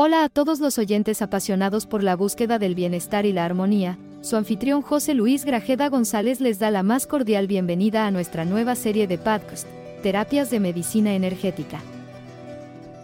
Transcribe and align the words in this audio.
Hola 0.00 0.22
a 0.22 0.28
todos 0.28 0.60
los 0.60 0.78
oyentes 0.78 1.22
apasionados 1.22 1.84
por 1.84 2.04
la 2.04 2.14
búsqueda 2.14 2.60
del 2.60 2.76
bienestar 2.76 3.26
y 3.26 3.32
la 3.32 3.44
armonía. 3.44 3.98
Su 4.20 4.36
anfitrión 4.36 4.80
José 4.80 5.12
Luis 5.12 5.44
Grajeda 5.44 5.88
González 5.88 6.40
les 6.40 6.60
da 6.60 6.70
la 6.70 6.84
más 6.84 7.08
cordial 7.08 7.48
bienvenida 7.48 8.06
a 8.06 8.12
nuestra 8.12 8.44
nueva 8.44 8.76
serie 8.76 9.08
de 9.08 9.18
podcast, 9.18 9.66
Terapias 10.04 10.50
de 10.50 10.60
Medicina 10.60 11.14
Energética. 11.14 11.80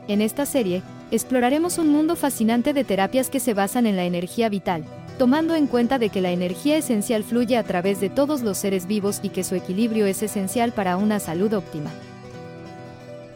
En 0.07 0.21
esta 0.21 0.47
serie, 0.47 0.85
exploraremos 1.11 1.79
un 1.79 1.89
mundo 1.89 2.15
fascinante 2.15 2.73
de 2.73 2.85
terapias 2.85 3.29
que 3.29 3.41
se 3.41 3.55
basan 3.55 3.89
en 3.89 3.97
la 3.97 4.05
energía 4.05 4.49
vital, 4.49 4.85
tomando 5.19 5.57
en 5.57 5.67
cuenta 5.67 5.99
de 5.99 6.11
que 6.11 6.21
la 6.21 6.31
energía 6.31 6.77
esencial 6.77 7.25
fluye 7.25 7.57
a 7.57 7.65
través 7.65 8.01
de 8.01 8.09
todos 8.09 8.43
los 8.43 8.57
seres 8.57 8.87
vivos 8.87 9.19
y 9.21 9.31
que 9.31 9.43
su 9.43 9.57
equilibrio 9.57 10.07
es 10.07 10.23
esencial 10.23 10.71
para 10.71 10.97
una 10.97 11.19
salud 11.19 11.55
óptima. 11.55 11.91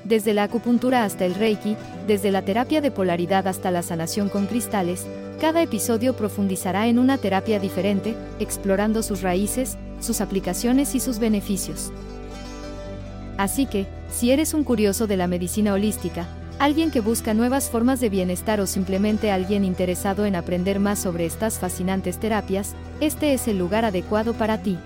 Desde 0.09 0.33
la 0.33 0.45
acupuntura 0.45 1.05
hasta 1.05 1.27
el 1.27 1.35
reiki, 1.35 1.77
desde 2.07 2.31
la 2.31 2.41
terapia 2.41 2.81
de 2.81 2.91
polaridad 2.91 3.47
hasta 3.47 3.71
la 3.71 3.83
sanación 3.83 4.31
con 4.31 4.47
cristales, 4.47 5.07
cada 5.39 5.62
episodio 5.62 6.16
profundizará 6.16 6.87
en 6.87 6.99
una 6.99 7.19
terapia 7.19 7.61
diferente, 7.61 8.15
explorando 8.41 9.02
sus 9.02 9.21
raíces, 9.21 9.77
sus 10.01 10.23
aplicaciones 10.23 10.95
y 10.95 11.01
sus 11.01 11.19
beneficios. 11.19 11.93
Así 13.37 13.66
que, 13.66 13.87
si 14.11 14.30
eres 14.30 14.55
un 14.55 14.65
curioso 14.65 15.07
de 15.07 15.19
la 15.19 15.27
medicina 15.27 15.75
holística, 15.75 16.27
alguien 16.59 16.91
que 16.91 17.01
busca 17.01 17.35
nuevas 17.35 17.69
formas 17.69 18.01
de 18.01 18.09
bienestar 18.09 18.63
o 18.63 18.66
simplemente 18.66 19.30
alguien 19.30 19.63
interesado 19.63 20.25
en 20.25 20.37
aprender 20.37 20.80
más 20.80 20.99
sobre 20.99 21.27
estas 21.27 21.59
fascinantes 21.59 22.19
terapias, 22.19 22.75
este 23.02 23.35
es 23.35 23.47
el 23.47 23.59
lugar 23.59 23.85
adecuado 23.85 24.33
para 24.33 24.63
ti. 24.63 24.79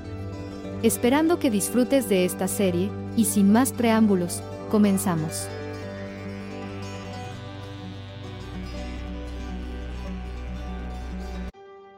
Esperando 0.82 1.38
que 1.38 1.48
disfrutes 1.48 2.08
de 2.08 2.24
esta 2.24 2.48
serie, 2.48 2.90
y 3.16 3.26
sin 3.26 3.52
más 3.52 3.72
preámbulos, 3.72 4.42
comenzamos. 4.72 5.50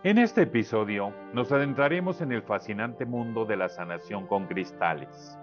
En 0.02 0.18
este 0.18 0.42
episodio 0.42 1.12
nos 1.32 1.52
adentraremos 1.52 2.20
en 2.20 2.32
el 2.32 2.42
fascinante 2.42 3.06
mundo 3.06 3.44
de 3.44 3.56
la 3.56 3.68
sanación 3.68 4.26
con 4.26 4.46
cristales. 4.46 5.38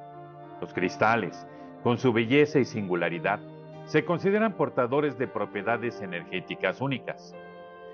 Los 0.60 0.74
cristales, 0.74 1.48
con 1.84 1.98
su 1.98 2.12
belleza 2.12 2.60
y 2.60 2.66
singularidad, 2.66 3.40
se 3.86 4.04
consideran 4.04 4.58
portadores 4.58 5.18
de 5.18 5.30
propiedades 5.30 6.02
energéticas 6.02 6.82
únicas. 6.82 7.34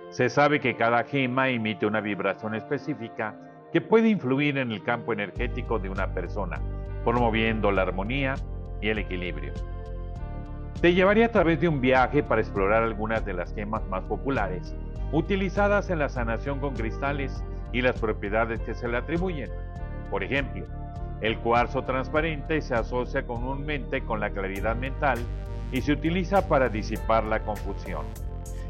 Se 0.10 0.30
sabe 0.30 0.60
que 0.60 0.76
cada 0.76 1.04
gema 1.04 1.50
emite 1.50 1.86
una 1.86 2.02
vibración 2.02 2.56
específica 2.56 3.36
que 3.72 3.82
puede 3.82 4.10
influir 4.10 4.58
en 4.58 4.72
el 4.72 4.84
campo 4.84 5.14
energético 5.14 5.78
de 5.78 5.90
una 5.90 6.12
persona, 6.12 6.60
promoviendo 7.04 7.72
la 7.72 7.84
armonía 7.84 8.34
y 8.82 8.90
el 8.90 9.00
equilibrio. 9.00 9.54
Te 10.82 10.94
llevaré 10.94 11.24
a 11.24 11.32
través 11.32 11.60
de 11.60 11.68
un 11.68 11.82
viaje 11.82 12.22
para 12.22 12.42
explorar 12.42 12.84
algunas 12.84 13.26
de 13.26 13.34
las 13.34 13.54
gemas 13.54 13.86
más 13.88 14.04
populares, 14.04 14.76
utilizadas 15.12 15.90
en 15.90 16.00
la 16.00 16.10
sanación 16.10 16.60
con 16.60 16.76
cristales 16.76 17.44
y 17.72 17.82
las 17.82 18.00
propiedades 18.00 18.62
que 18.62 18.76
se 18.76 18.88
le 18.88 18.98
atribuyen. 18.98 19.50
Por 20.12 20.24
ejemplo, 20.24 20.66
el 21.22 21.40
cuarzo 21.40 21.84
transparente 21.84 22.62
se 22.62 22.76
asocia 22.76 23.26
comúnmente 23.26 24.04
con 24.04 24.20
la 24.20 24.30
claridad 24.30 24.76
mental 24.76 25.18
y 25.72 25.82
se 25.82 25.94
utiliza 25.94 26.48
para 26.48 26.70
disipar 26.70 27.24
la 27.24 27.40
confusión. 27.40 28.06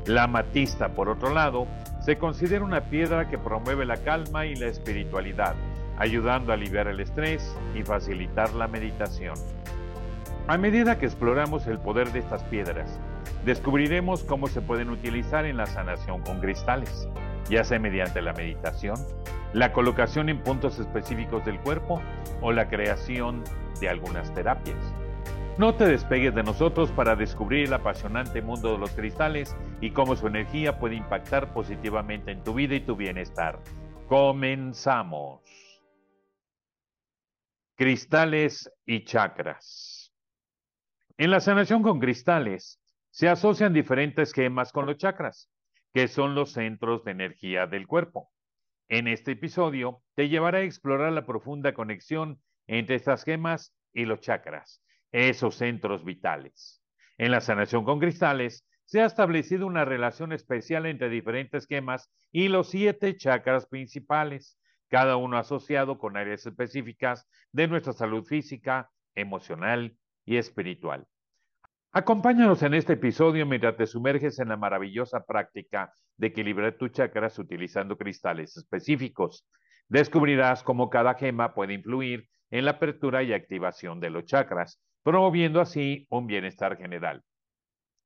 La 0.06 0.24
amatista, 0.24 0.90
por 0.90 1.10
otro 1.10 1.34
lado, 1.34 1.68
se 2.00 2.18
considera 2.18 2.64
una 2.64 2.82
piedra 2.82 3.28
que 3.28 3.38
promueve 3.38 3.86
la 3.86 3.98
calma 3.98 4.46
y 4.46 4.56
la 4.56 4.68
espiritualidad, 4.68 5.56
ayudando 5.98 6.52
a 6.52 6.56
aliviar 6.56 6.88
el 6.88 7.02
estrés 7.02 7.54
y 7.76 7.84
facilitar 7.84 8.54
la 8.54 8.70
meditación. 8.70 9.36
A 10.50 10.58
medida 10.58 10.98
que 10.98 11.06
exploramos 11.06 11.68
el 11.68 11.78
poder 11.78 12.14
de 12.14 12.20
estas 12.20 12.42
piedras, 12.46 13.02
descubriremos 13.44 14.24
cómo 14.24 14.48
se 14.48 14.62
pueden 14.62 14.90
utilizar 14.90 15.46
en 15.46 15.58
la 15.58 15.66
sanación 15.66 16.22
con 16.22 16.40
cristales, 16.40 17.10
ya 17.50 17.66
sea 17.66 17.80
mediante 17.80 18.22
la 18.22 18.32
meditación, 18.32 18.96
la 19.52 19.74
colocación 19.74 20.30
en 20.30 20.42
puntos 20.42 20.80
específicos 20.80 21.44
del 21.44 21.60
cuerpo 21.60 22.02
o 22.40 22.54
la 22.54 22.70
creación 22.70 23.44
de 23.82 23.90
algunas 23.90 24.34
terapias. 24.34 24.78
No 25.58 25.76
te 25.76 25.86
despegues 25.86 26.34
de 26.34 26.44
nosotros 26.44 26.92
para 26.92 27.18
descubrir 27.18 27.66
el 27.66 27.74
apasionante 27.74 28.42
mundo 28.42 28.72
de 28.72 28.78
los 28.78 28.92
cristales 28.92 29.54
y 29.82 29.92
cómo 29.92 30.16
su 30.16 30.28
energía 30.28 30.80
puede 30.80 30.96
impactar 30.96 31.52
positivamente 31.52 32.32
en 32.32 32.42
tu 32.46 32.54
vida 32.54 32.74
y 32.74 32.80
tu 32.80 32.96
bienestar. 32.96 33.60
Comenzamos. 34.08 35.42
Cristales 37.76 38.72
y 38.86 39.04
chakras. 39.04 39.97
En 41.20 41.32
la 41.32 41.40
sanación 41.40 41.82
con 41.82 42.00
cristales 42.00 42.80
se 43.10 43.28
asocian 43.28 43.74
diferentes 43.74 44.34
gemas 44.34 44.72
con 44.72 44.86
los 44.86 44.98
chakras, 44.98 45.50
que 45.94 46.08
son 46.08 46.36
los 46.36 46.52
centros 46.52 47.04
de 47.04 47.12
energía 47.12 47.66
del 47.66 47.88
cuerpo. 47.88 48.30
En 48.88 49.08
este 49.08 49.32
episodio 49.32 50.04
te 50.16 50.30
llevará 50.30 50.60
a 50.60 50.64
explorar 50.64 51.12
la 51.12 51.26
profunda 51.26 51.74
conexión 51.74 52.40
entre 52.68 52.96
estas 52.96 53.24
gemas 53.24 53.74
y 53.94 54.06
los 54.06 54.22
chakras 54.22 54.84
esos 55.12 55.56
centros 55.56 56.04
vitales. 56.04 56.84
En 57.18 57.32
la 57.32 57.42
sanación 57.42 57.84
con 57.84 58.00
cristales 58.00 58.66
se 58.86 59.02
ha 59.02 59.06
establecido 59.06 59.66
una 59.66 59.86
relación 59.86 60.32
especial 60.32 60.86
entre 60.86 61.10
diferentes 61.10 61.66
gemas 61.66 62.12
y 62.32 62.48
los 62.48 62.70
siete 62.70 63.18
chakras 63.18 63.66
principales, 63.66 64.60
cada 64.90 65.16
uno 65.18 65.38
asociado 65.38 65.98
con 65.98 66.16
áreas 66.16 66.46
específicas 66.46 67.28
de 67.52 67.68
nuestra 67.68 67.94
salud 67.94 68.24
física, 68.26 68.92
emocional 69.16 69.98
y 70.28 70.38
espiritual. 70.38 71.08
Acompáñanos 71.92 72.62
en 72.62 72.76
este 72.76 72.94
episodio 72.94 73.48
mientras 73.48 73.78
te 73.78 73.88
sumerges 73.88 74.38
en 74.38 74.50
la 74.50 74.58
maravillosa 74.58 75.26
práctica 75.26 75.92
de 76.18 76.28
equilibrar 76.28 76.74
tus 76.74 76.92
chakras 76.92 77.40
utilizando 77.40 77.98
cristales 77.98 78.56
específicos. 78.58 79.48
Descubrirás 79.88 80.62
cómo 80.62 80.92
cada 80.92 81.16
gema 81.16 81.56
puede 81.56 81.74
influir 81.74 82.28
en 82.52 82.66
la 82.66 82.72
apertura 82.72 83.24
y 83.24 83.34
activación 83.34 84.00
de 84.00 84.10
los 84.10 84.26
chakras 84.26 84.80
promoviendo 85.02 85.62
así 85.62 86.06
un 86.10 86.28
bienestar 86.28 86.78
general. 86.78 87.24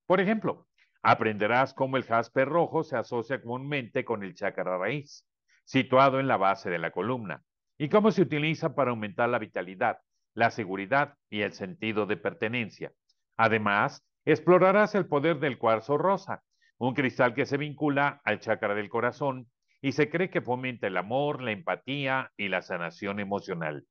Por 0.06 0.22
ejemplo, 0.22 0.68
aprenderás 1.02 1.74
cómo 1.74 1.98
el 1.98 2.04
jaspe 2.04 2.46
rojo 2.46 2.84
se 2.84 2.98
asocia 2.98 3.42
comúnmente 3.42 4.06
con 4.06 4.24
el 4.24 4.36
chakra 4.36 4.78
raíz, 4.78 5.26
situado 5.64 6.20
en 6.20 6.28
la 6.28 6.38
base 6.38 6.70
de 6.70 6.78
la 6.78 6.92
columna, 6.92 7.44
y 7.80 7.90
cómo 7.90 8.12
se 8.12 8.22
utiliza 8.22 8.76
para 8.76 8.92
aumentar 8.92 9.28
la 9.30 9.40
vitalidad, 9.40 9.98
la 10.34 10.52
seguridad 10.52 11.16
y 11.30 11.42
el 11.42 11.54
sentido 11.54 12.06
de 12.06 12.18
pertenencia. 12.18 12.92
Además, 13.38 14.06
explorarás 14.26 14.96
el 14.96 15.08
poder 15.08 15.40
del 15.40 15.58
cuarzo 15.58 15.98
rosa, 15.98 16.44
un 16.78 16.94
cristal 16.94 17.34
que 17.34 17.46
se 17.46 17.58
vincula 17.58 18.22
al 18.24 18.40
chakra 18.40 18.74
del 18.76 18.90
corazón 18.90 19.48
y 19.82 19.94
se 19.94 20.10
cree 20.10 20.30
que 20.30 20.42
fomenta 20.42 20.88
el 20.88 20.98
amor, 20.98 21.42
la 21.42 21.52
empatía 21.52 22.32
y 22.38 22.50
la 22.50 22.62
sanación 22.62 23.20
emocional. 23.20 23.86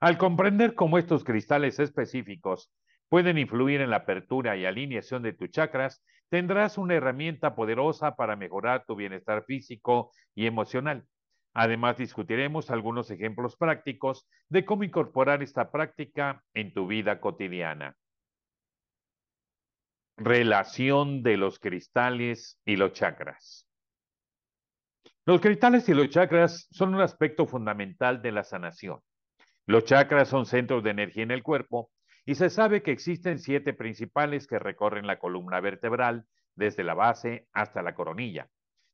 Al 0.00 0.16
comprender 0.16 0.74
cómo 0.74 0.98
estos 0.98 1.24
cristales 1.24 1.78
específicos 1.78 2.72
pueden 3.08 3.38
influir 3.38 3.80
en 3.80 3.90
la 3.90 3.96
apertura 3.96 4.56
y 4.56 4.64
alineación 4.64 5.22
de 5.22 5.34
tus 5.34 5.50
chakras, 5.50 6.02
tendrás 6.30 6.78
una 6.78 6.94
herramienta 6.94 7.54
poderosa 7.54 8.16
para 8.16 8.36
mejorar 8.36 8.84
tu 8.86 8.96
bienestar 8.96 9.44
físico 9.44 10.12
y 10.34 10.46
emocional. 10.46 11.04
Además, 11.52 11.96
discutiremos 11.96 12.70
algunos 12.70 13.10
ejemplos 13.10 13.56
prácticos 13.56 14.26
de 14.48 14.64
cómo 14.64 14.84
incorporar 14.84 15.42
esta 15.42 15.70
práctica 15.70 16.44
en 16.54 16.72
tu 16.72 16.86
vida 16.86 17.20
cotidiana. 17.20 17.96
Relación 20.16 21.22
de 21.22 21.36
los 21.36 21.58
cristales 21.58 22.60
y 22.64 22.76
los 22.76 22.92
chakras. 22.92 23.66
Los 25.26 25.40
cristales 25.40 25.88
y 25.88 25.94
los 25.94 26.08
chakras 26.08 26.68
son 26.70 26.94
un 26.94 27.00
aspecto 27.00 27.46
fundamental 27.46 28.22
de 28.22 28.32
la 28.32 28.44
sanación. 28.44 29.00
Los 29.66 29.84
chakras 29.84 30.28
son 30.28 30.46
centros 30.46 30.82
de 30.82 30.90
energía 30.90 31.22
en 31.22 31.30
el 31.30 31.42
cuerpo 31.42 31.90
y 32.24 32.34
se 32.34 32.50
sabe 32.50 32.82
que 32.82 32.92
existen 32.92 33.38
siete 33.38 33.72
principales 33.72 34.46
que 34.46 34.58
recorren 34.58 35.06
la 35.06 35.18
columna 35.18 35.60
vertebral 35.60 36.26
desde 36.54 36.84
la 36.84 36.94
base 36.94 37.48
hasta 37.52 37.82
la 37.82 37.94
coronilla. 37.94 38.48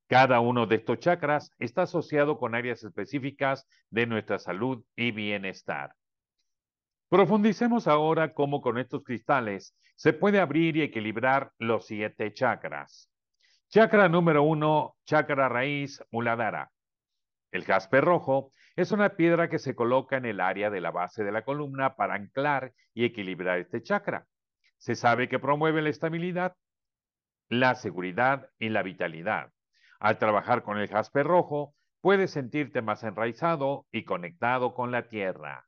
Cada 0.09 0.39
uno 0.39 0.67
de 0.67 0.77
estos 0.77 1.01
chakras 1.01 1.53
está 1.59 1.83
asociado 1.83 2.39
con 2.39 2.55
áreas 2.55 2.85
específicas 2.85 3.67
de 3.91 4.07
nuestra 4.07 4.39
salud 4.39 4.85
y 4.95 5.11
bienestar. 5.11 5.95
Profundicemos 7.09 7.89
ahora 7.89 8.33
cómo 8.33 8.61
con 8.61 8.79
estos 8.79 9.03
cristales 9.03 9.77
se 9.97 10.13
puede 10.13 10.39
abrir 10.39 10.77
y 10.77 10.83
equilibrar 10.83 11.53
los 11.59 11.87
siete 11.87 12.33
chakras. 12.33 13.11
Chakra 13.69 14.09
número 14.09 14.45
uno, 14.45 14.97
chakra 15.05 15.49
raíz, 15.49 16.01
muladhara. 16.11 16.71
El 17.51 17.65
jaspe 17.65 18.01
rojo 18.01 18.53
es 18.77 18.93
una 18.93 19.11
piedra 19.11 19.49
que 19.49 19.59
se 19.59 19.75
coloca 19.75 20.17
en 20.17 20.27
el 20.27 20.41
área 20.41 20.71
de 20.71 20.81
la 20.81 20.91
base 20.91 21.25
de 21.25 21.33
la 21.33 21.43
columna 21.43 21.97
para 21.97 22.15
anclar 22.15 22.73
y 22.95 23.05
equilibrar 23.05 23.59
este 23.59 23.83
chakra. 23.83 24.27
Se 24.77 24.95
sabe 24.95 25.29
que 25.29 25.39
promueve 25.39 25.83
la 25.83 25.89
estabilidad, 25.89 26.55
la 27.49 27.75
seguridad 27.75 28.51
y 28.59 28.69
la 28.69 28.83
vitalidad. 28.83 29.53
Al 29.99 30.19
trabajar 30.19 30.63
con 30.63 30.79
el 30.79 30.89
jaspe 30.89 31.23
rojo, 31.23 31.75
puedes 32.01 32.31
sentirte 32.31 32.83
más 32.83 33.03
enraizado 33.03 33.87
y 33.91 34.05
conectado 34.05 34.75
con 34.75 34.91
la 34.93 35.09
tierra. 35.09 35.67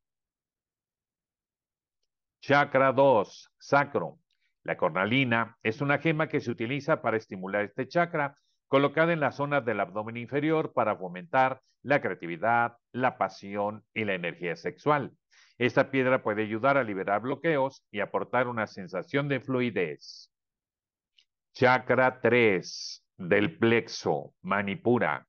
Chakra 2.41 2.93
2, 2.93 3.53
sacro. 3.59 4.19
La 4.63 4.77
cornalina 4.77 5.57
es 5.63 5.81
una 5.81 5.99
gema 5.99 6.29
que 6.29 6.41
se 6.41 6.51
utiliza 6.51 7.01
para 7.01 7.17
estimular 7.17 7.65
este 7.65 7.89
chakra, 7.89 8.37
colocada 8.69 9.13
en 9.13 9.21
la 9.21 9.33
zona 9.33 9.61
del 9.61 9.81
abdomen 9.81 10.17
inferior 10.17 10.73
para 10.73 10.97
fomentar 10.97 11.63
la 11.83 12.01
creatividad, 12.03 12.77
la 12.93 13.17
pasión 13.17 13.85
y 13.95 14.05
la 14.05 14.15
energía 14.15 14.57
sexual. 14.57 15.13
Esta 15.57 15.91
piedra 15.91 16.23
puede 16.23 16.43
ayudar 16.43 16.77
a 16.77 16.85
liberar 16.85 17.23
bloqueos 17.23 17.85
y 17.91 18.01
aportar 18.01 18.47
una 18.47 18.67
sensación 18.67 19.29
de 19.29 19.41
fluidez. 19.41 20.31
Chakra 21.55 22.21
3 22.21 23.08
del 23.19 23.59
plexo, 23.59 24.33
Manipura. 24.43 25.27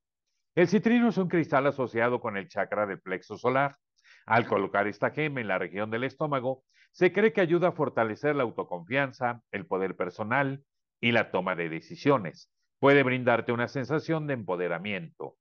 El 0.56 0.68
citrino 0.68 1.10
es 1.10 1.18
un 1.18 1.28
cristal 1.28 1.66
asociado 1.68 2.22
con 2.22 2.38
el 2.38 2.48
chakra 2.48 2.86
del 2.86 3.02
plexo 3.02 3.38
solar. 3.38 3.78
Al 4.26 4.48
colocar 4.48 4.88
esta 4.88 5.10
gema 5.10 5.42
en 5.42 5.48
la 5.48 5.58
región 5.58 5.90
del 5.90 6.04
estómago, 6.04 6.64
se 6.92 7.12
cree 7.12 7.34
que 7.34 7.42
ayuda 7.42 7.70
a 7.70 7.72
fortalecer 7.72 8.36
la 8.36 8.44
autoconfianza, 8.44 9.42
el 9.52 9.66
poder 9.66 9.96
personal 9.96 10.64
y 11.02 11.12
la 11.12 11.32
toma 11.32 11.56
de 11.56 11.70
decisiones. 11.70 12.52
Puede 12.80 13.04
brindarte 13.04 13.52
una 13.52 13.68
sensación 13.68 14.28
de 14.28 14.36
empoderamiento. 14.36 15.38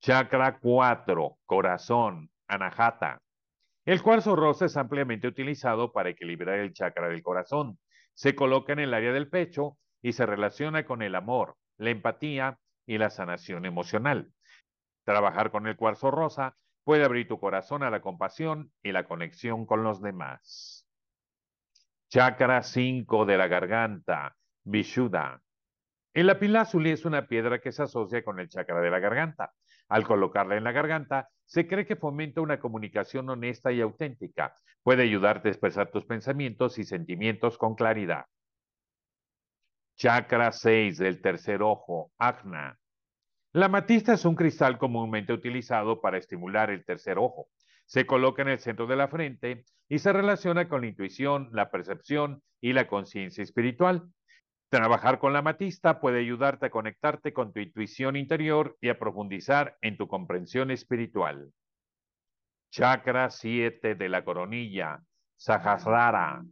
Chakra 0.00 0.58
4, 0.58 1.38
corazón, 1.46 2.30
anahata. 2.48 3.22
El 3.84 4.02
cuarzo 4.02 4.34
rosa 4.34 4.66
es 4.66 4.76
ampliamente 4.76 5.28
utilizado 5.28 5.92
para 5.92 6.10
equilibrar 6.10 6.58
el 6.58 6.72
chakra 6.72 7.08
del 7.08 7.22
corazón. 7.22 7.78
Se 8.14 8.34
coloca 8.34 8.72
en 8.72 8.80
el 8.80 8.94
área 8.94 9.12
del 9.12 9.28
pecho 9.28 9.78
y 10.02 10.12
se 10.12 10.26
relaciona 10.26 10.84
con 10.84 11.02
el 11.02 11.14
amor, 11.14 11.56
la 11.78 11.90
empatía 11.90 12.58
y 12.86 12.98
la 12.98 13.10
sanación 13.10 13.64
emocional. 13.64 14.32
Trabajar 15.04 15.50
con 15.50 15.66
el 15.66 15.76
cuarzo 15.76 16.10
rosa 16.10 16.56
puede 16.84 17.04
abrir 17.04 17.28
tu 17.28 17.40
corazón 17.40 17.82
a 17.82 17.90
la 17.90 18.00
compasión 18.00 18.72
y 18.82 18.92
la 18.92 19.06
conexión 19.06 19.66
con 19.66 19.82
los 19.82 20.00
demás. 20.00 20.86
Chakra 22.08 22.62
5 22.62 23.26
de 23.26 23.36
la 23.36 23.48
garganta, 23.48 24.36
Vishuddha. 24.64 25.42
El 26.14 26.28
lapilázuli 26.28 26.90
es 26.90 27.04
una 27.04 27.26
piedra 27.26 27.60
que 27.60 27.72
se 27.72 27.82
asocia 27.82 28.24
con 28.24 28.40
el 28.40 28.48
chakra 28.48 28.80
de 28.80 28.90
la 28.90 29.00
garganta. 29.00 29.52
Al 29.88 30.04
colocarla 30.04 30.56
en 30.56 30.64
la 30.64 30.72
garganta, 30.72 31.28
se 31.44 31.66
cree 31.66 31.84
que 31.84 31.96
fomenta 31.96 32.40
una 32.40 32.58
comunicación 32.58 33.28
honesta 33.28 33.70
y 33.70 33.80
auténtica. 33.80 34.54
Puede 34.82 35.02
ayudarte 35.02 35.48
a 35.48 35.50
expresar 35.50 35.90
tus 35.90 36.04
pensamientos 36.04 36.78
y 36.78 36.84
sentimientos 36.84 37.58
con 37.58 37.74
claridad. 37.74 38.26
Chakra 39.96 40.52
6 40.52 40.98
del 40.98 41.22
tercer 41.22 41.62
ojo, 41.62 42.12
Agna. 42.18 42.78
La 43.54 43.66
amatista 43.66 44.12
es 44.12 44.26
un 44.26 44.34
cristal 44.34 44.76
comúnmente 44.76 45.32
utilizado 45.32 46.02
para 46.02 46.18
estimular 46.18 46.68
el 46.68 46.84
tercer 46.84 47.16
ojo. 47.16 47.48
Se 47.86 48.04
coloca 48.04 48.42
en 48.42 48.48
el 48.48 48.58
centro 48.58 48.86
de 48.86 48.96
la 48.96 49.08
frente 49.08 49.64
y 49.88 49.98
se 49.98 50.12
relaciona 50.12 50.68
con 50.68 50.82
la 50.82 50.88
intuición, 50.88 51.48
la 51.52 51.70
percepción 51.70 52.42
y 52.60 52.74
la 52.74 52.88
conciencia 52.88 53.42
espiritual. 53.42 54.12
Trabajar 54.68 55.18
con 55.18 55.32
la 55.32 55.38
amatista 55.38 55.98
puede 55.98 56.20
ayudarte 56.20 56.66
a 56.66 56.70
conectarte 56.70 57.32
con 57.32 57.54
tu 57.54 57.60
intuición 57.60 58.16
interior 58.16 58.76
y 58.82 58.90
a 58.90 58.98
profundizar 58.98 59.78
en 59.80 59.96
tu 59.96 60.08
comprensión 60.08 60.70
espiritual. 60.70 61.52
Chakra 62.70 63.30
7 63.30 63.94
de 63.94 64.08
la 64.10 64.22
coronilla, 64.22 65.00
Sahasrara. 65.36 66.44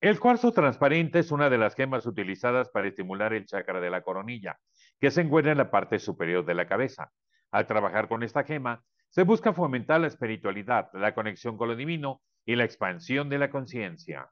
El 0.00 0.20
cuarzo 0.20 0.52
transparente 0.52 1.20
es 1.20 1.30
una 1.30 1.48
de 1.48 1.56
las 1.56 1.74
gemas 1.74 2.04
utilizadas 2.04 2.68
para 2.68 2.86
estimular 2.86 3.32
el 3.32 3.46
chakra 3.46 3.80
de 3.80 3.88
la 3.88 4.02
coronilla, 4.02 4.58
que 5.00 5.10
se 5.10 5.22
encuentra 5.22 5.52
en 5.52 5.58
la 5.58 5.70
parte 5.70 5.98
superior 5.98 6.44
de 6.44 6.54
la 6.54 6.68
cabeza. 6.68 7.12
Al 7.50 7.66
trabajar 7.66 8.06
con 8.06 8.22
esta 8.22 8.44
gema, 8.44 8.84
se 9.08 9.22
busca 9.22 9.54
fomentar 9.54 10.00
la 10.02 10.08
espiritualidad, 10.08 10.90
la 10.92 11.14
conexión 11.14 11.56
con 11.56 11.68
lo 11.68 11.76
divino 11.76 12.20
y 12.44 12.56
la 12.56 12.64
expansión 12.64 13.30
de 13.30 13.38
la 13.38 13.50
conciencia. 13.50 14.28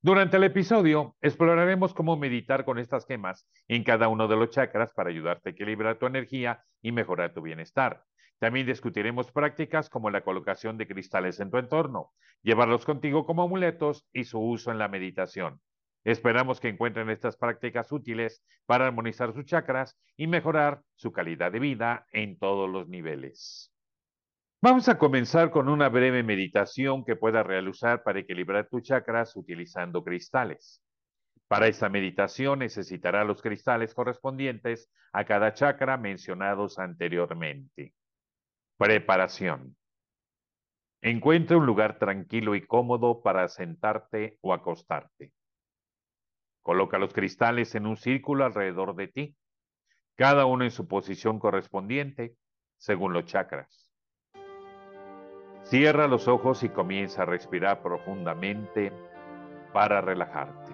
Durante 0.00 0.36
el 0.36 0.44
episodio, 0.44 1.16
exploraremos 1.20 1.92
cómo 1.92 2.16
meditar 2.16 2.64
con 2.64 2.78
estas 2.78 3.04
gemas 3.04 3.48
en 3.66 3.82
cada 3.82 4.06
uno 4.06 4.28
de 4.28 4.36
los 4.36 4.50
chakras 4.50 4.92
para 4.92 5.10
ayudarte 5.10 5.48
a 5.48 5.52
equilibrar 5.52 5.98
tu 5.98 6.06
energía 6.06 6.62
y 6.82 6.92
mejorar 6.92 7.34
tu 7.34 7.42
bienestar. 7.42 8.04
También 8.38 8.66
discutiremos 8.66 9.30
prácticas 9.32 9.88
como 9.88 10.10
la 10.10 10.22
colocación 10.22 10.76
de 10.76 10.86
cristales 10.86 11.40
en 11.40 11.50
tu 11.50 11.58
entorno, 11.58 12.12
llevarlos 12.42 12.84
contigo 12.84 13.24
como 13.26 13.42
amuletos 13.42 14.06
y 14.12 14.24
su 14.24 14.40
uso 14.40 14.70
en 14.70 14.78
la 14.78 14.88
meditación. 14.88 15.60
Esperamos 16.04 16.60
que 16.60 16.68
encuentren 16.68 17.08
estas 17.08 17.36
prácticas 17.36 17.90
útiles 17.90 18.44
para 18.66 18.86
armonizar 18.86 19.32
sus 19.32 19.46
chakras 19.46 19.98
y 20.16 20.26
mejorar 20.26 20.82
su 20.94 21.12
calidad 21.12 21.50
de 21.50 21.60
vida 21.60 22.06
en 22.12 22.38
todos 22.38 22.68
los 22.68 22.88
niveles. 22.88 23.72
Vamos 24.60 24.88
a 24.88 24.98
comenzar 24.98 25.50
con 25.50 25.68
una 25.68 25.88
breve 25.88 26.22
meditación 26.22 27.04
que 27.04 27.16
puedas 27.16 27.46
realizar 27.46 28.02
para 28.02 28.20
equilibrar 28.20 28.68
tus 28.68 28.82
chakras 28.82 29.34
utilizando 29.36 30.02
cristales. 30.02 30.82
Para 31.48 31.68
esta 31.68 31.88
meditación 31.88 32.60
necesitará 32.60 33.24
los 33.24 33.42
cristales 33.42 33.94
correspondientes 33.94 34.90
a 35.12 35.24
cada 35.24 35.52
chakra 35.52 35.96
mencionados 35.96 36.78
anteriormente. 36.78 37.94
Preparación. 38.76 39.76
Encuentra 41.00 41.56
un 41.56 41.64
lugar 41.64 41.98
tranquilo 41.98 42.56
y 42.56 42.66
cómodo 42.66 43.22
para 43.22 43.46
sentarte 43.46 44.38
o 44.40 44.52
acostarte. 44.52 45.32
Coloca 46.60 46.98
los 46.98 47.12
cristales 47.12 47.74
en 47.76 47.86
un 47.86 47.96
círculo 47.96 48.44
alrededor 48.44 48.96
de 48.96 49.08
ti, 49.08 49.36
cada 50.16 50.46
uno 50.46 50.64
en 50.64 50.72
su 50.72 50.88
posición 50.88 51.38
correspondiente, 51.38 52.36
según 52.76 53.12
los 53.12 53.26
chakras. 53.26 53.92
Cierra 55.62 56.08
los 56.08 56.26
ojos 56.26 56.64
y 56.64 56.68
comienza 56.68 57.22
a 57.22 57.26
respirar 57.26 57.80
profundamente 57.80 58.92
para 59.72 60.00
relajarte. 60.00 60.72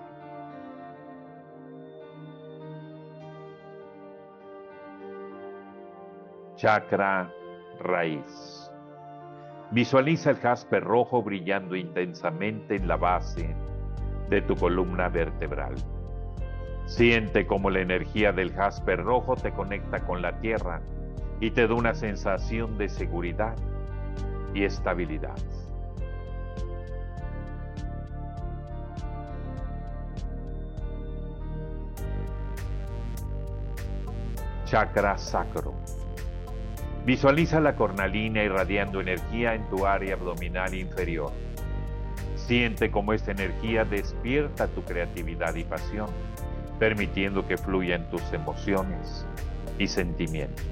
Chakra 6.57 7.35
raíz. 7.81 8.71
Visualiza 9.73 10.31
el 10.31 10.37
jaspe 10.37 10.81
rojo 10.81 11.23
brillando 11.23 11.77
intensamente 11.77 12.77
en 12.77 12.89
la 12.89 12.97
base 12.97 13.55
de 14.29 14.43
tu 14.43 14.55
columna 14.57 15.09
vertebral. 15.09 15.75
Siente 16.87 17.47
cómo 17.47 17.71
la 17.71 17.81
energía 17.81 18.33
del 18.33 18.53
jaspe 18.53 18.97
rojo 18.97 19.37
te 19.37 19.53
conecta 19.53 20.01
con 20.01 20.23
la 20.23 20.41
tierra 20.41 20.81
y 21.41 21.51
te 21.51 21.67
da 21.67 21.75
una 21.75 21.95
sensación 21.95 22.77
de 22.79 22.89
seguridad 22.89 23.57
y 24.55 24.65
estabilidad. 24.65 25.37
Chakra 34.65 35.17
sacro. 35.19 35.75
Visualiza 37.07 37.61
la 37.61 37.77
cornalina 37.77 38.43
irradiando 38.43 39.01
energía 39.01 39.55
en 39.55 39.67
tu 39.71 39.87
área 39.87 40.15
abdominal 40.15 40.75
inferior. 40.75 41.33
Siente 42.37 42.91
cómo 42.91 43.15
esta 43.15 43.31
energía 43.31 43.87
despierta 43.87 44.69
tu 44.69 44.83
creatividad 44.83 45.55
y 45.55 45.65
pasión, 45.65 46.11
permitiendo 46.79 47.47
que 47.47 47.57
fluyan 47.57 48.11
tus 48.11 48.23
emociones 48.35 49.27
y 49.79 49.87
sentimientos. 49.87 50.67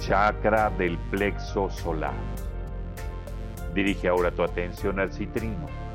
Chakra 0.00 0.68
del 0.70 0.98
plexo 1.10 1.70
solar. 1.70 2.12
Dirige 3.74 4.08
ahora 4.08 4.30
tu 4.30 4.42
atención 4.42 5.00
al 5.00 5.12
citrino 5.12 5.89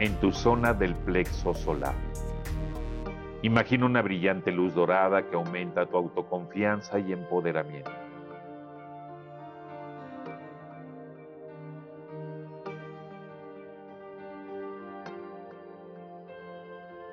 en 0.00 0.14
tu 0.20 0.30
zona 0.30 0.72
del 0.72 0.94
plexo 0.94 1.54
solar. 1.54 1.94
Imagina 3.42 3.86
una 3.86 4.02
brillante 4.02 4.52
luz 4.52 4.74
dorada 4.74 5.22
que 5.28 5.34
aumenta 5.34 5.86
tu 5.86 5.96
autoconfianza 5.96 6.98
y 6.98 7.12
empoderamiento. 7.12 7.90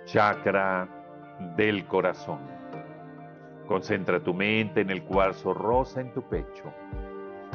Chakra 0.06 0.88
del 1.58 1.86
corazón. 1.88 2.40
Concentra 3.68 4.20
tu 4.20 4.34
mente 4.34 4.82
en 4.82 4.92
el 4.92 5.04
cuarzo 5.04 5.54
rosa 5.54 6.02
en 6.02 6.14
tu 6.14 6.22
pecho. 6.22 6.72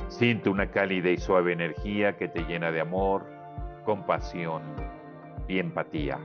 Siente 0.08 0.50
una 0.50 0.70
cálida 0.70 1.10
y 1.10 1.18
suave 1.18 1.52
energía 1.52 2.16
que 2.16 2.26
te 2.26 2.42
llena 2.42 2.72
de 2.72 2.80
amor, 2.80 3.24
compasión 3.84 4.89
y 5.50 5.58
empatía. 5.58 6.16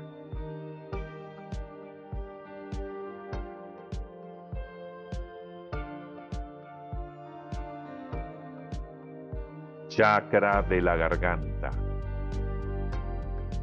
Chakra 9.87 10.61
de 10.61 10.81
la 10.81 10.95
garganta. 10.95 11.71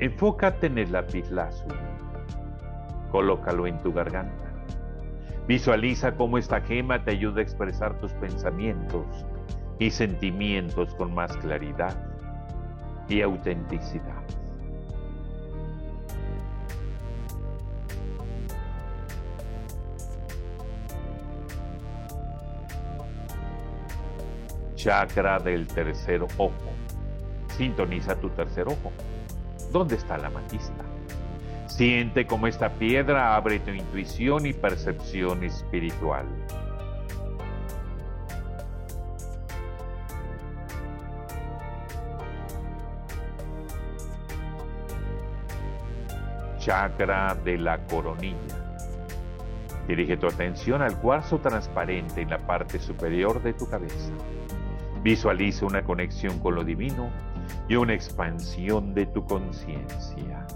Enfócate 0.00 0.66
en 0.66 0.78
el 0.78 0.90
lápiz 0.90 1.30
Colócalo 3.12 3.68
en 3.68 3.80
tu 3.82 3.92
garganta. 3.92 4.50
Visualiza 5.46 6.16
cómo 6.16 6.38
esta 6.38 6.60
gema 6.60 7.04
te 7.04 7.12
ayuda 7.12 7.38
a 7.38 7.42
expresar 7.42 8.00
tus 8.00 8.12
pensamientos 8.14 9.06
y 9.78 9.90
sentimientos 9.90 10.92
con 10.96 11.14
más 11.14 11.36
claridad 11.36 11.96
y 13.08 13.20
autenticidad. 13.20 14.41
Chakra 24.82 25.38
del 25.38 25.68
tercer 25.68 26.22
ojo. 26.22 26.50
Sintoniza 27.56 28.16
tu 28.16 28.30
tercer 28.30 28.66
ojo. 28.66 28.90
¿Dónde 29.70 29.94
está 29.94 30.18
la 30.18 30.28
matista? 30.28 30.82
Siente 31.68 32.26
cómo 32.26 32.48
esta 32.48 32.68
piedra 32.68 33.36
abre 33.36 33.60
tu 33.60 33.70
intuición 33.70 34.44
y 34.44 34.52
percepción 34.52 35.44
espiritual. 35.44 36.26
Chakra 46.58 47.36
de 47.44 47.56
la 47.56 47.78
coronilla. 47.86 48.36
Dirige 49.86 50.16
tu 50.16 50.26
atención 50.26 50.82
al 50.82 50.98
cuarzo 50.98 51.38
transparente 51.38 52.20
en 52.20 52.30
la 52.30 52.38
parte 52.38 52.80
superior 52.80 53.40
de 53.40 53.52
tu 53.52 53.70
cabeza. 53.70 54.10
Visualiza 55.02 55.66
una 55.66 55.82
conexión 55.82 56.38
con 56.38 56.54
lo 56.54 56.62
divino 56.62 57.10
y 57.68 57.74
una 57.74 57.92
expansión 57.92 58.94
de 58.94 59.06
tu 59.06 59.24
conciencia. 59.24 60.46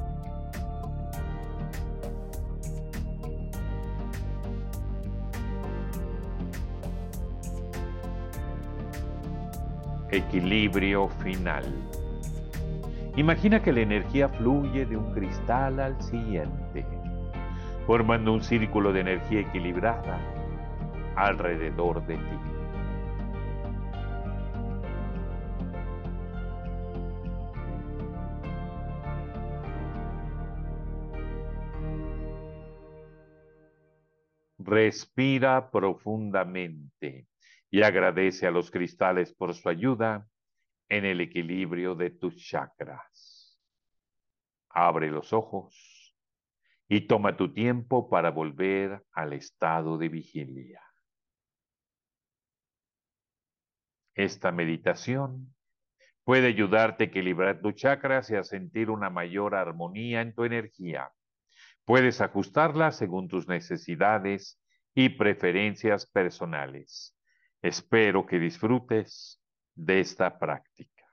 Equilibrio 10.12 11.08
final. 11.08 11.64
Imagina 13.16 13.60
que 13.60 13.72
la 13.72 13.80
energía 13.80 14.28
fluye 14.28 14.86
de 14.86 14.96
un 14.96 15.12
cristal 15.12 15.80
al 15.80 16.00
siguiente, 16.00 16.86
formando 17.84 18.32
un 18.32 18.42
círculo 18.42 18.92
de 18.92 19.00
energía 19.00 19.40
equilibrada 19.40 20.20
alrededor 21.16 22.06
de 22.06 22.14
ti. 22.14 22.55
Respira 34.66 35.70
profundamente 35.70 37.28
y 37.70 37.82
agradece 37.82 38.48
a 38.48 38.50
los 38.50 38.72
cristales 38.72 39.32
por 39.32 39.54
su 39.54 39.68
ayuda 39.68 40.28
en 40.88 41.04
el 41.04 41.20
equilibrio 41.20 41.94
de 41.94 42.10
tus 42.10 42.36
chakras. 42.36 43.60
Abre 44.70 45.12
los 45.12 45.32
ojos 45.32 46.12
y 46.88 47.06
toma 47.06 47.36
tu 47.36 47.52
tiempo 47.52 48.10
para 48.10 48.32
volver 48.32 49.04
al 49.12 49.34
estado 49.34 49.98
de 49.98 50.08
vigilia. 50.08 50.82
Esta 54.16 54.50
meditación 54.50 55.54
puede 56.24 56.48
ayudarte 56.48 57.04
a 57.04 57.06
equilibrar 57.06 57.60
tus 57.60 57.76
chakras 57.76 58.30
y 58.30 58.34
a 58.34 58.42
sentir 58.42 58.90
una 58.90 59.10
mayor 59.10 59.54
armonía 59.54 60.22
en 60.22 60.34
tu 60.34 60.42
energía. 60.42 61.12
Puedes 61.86 62.20
ajustarla 62.20 62.90
según 62.90 63.28
tus 63.28 63.46
necesidades 63.46 64.60
y 64.92 65.10
preferencias 65.10 66.04
personales. 66.04 67.16
Espero 67.62 68.26
que 68.26 68.40
disfrutes 68.40 69.40
de 69.76 70.00
esta 70.00 70.36
práctica. 70.36 71.04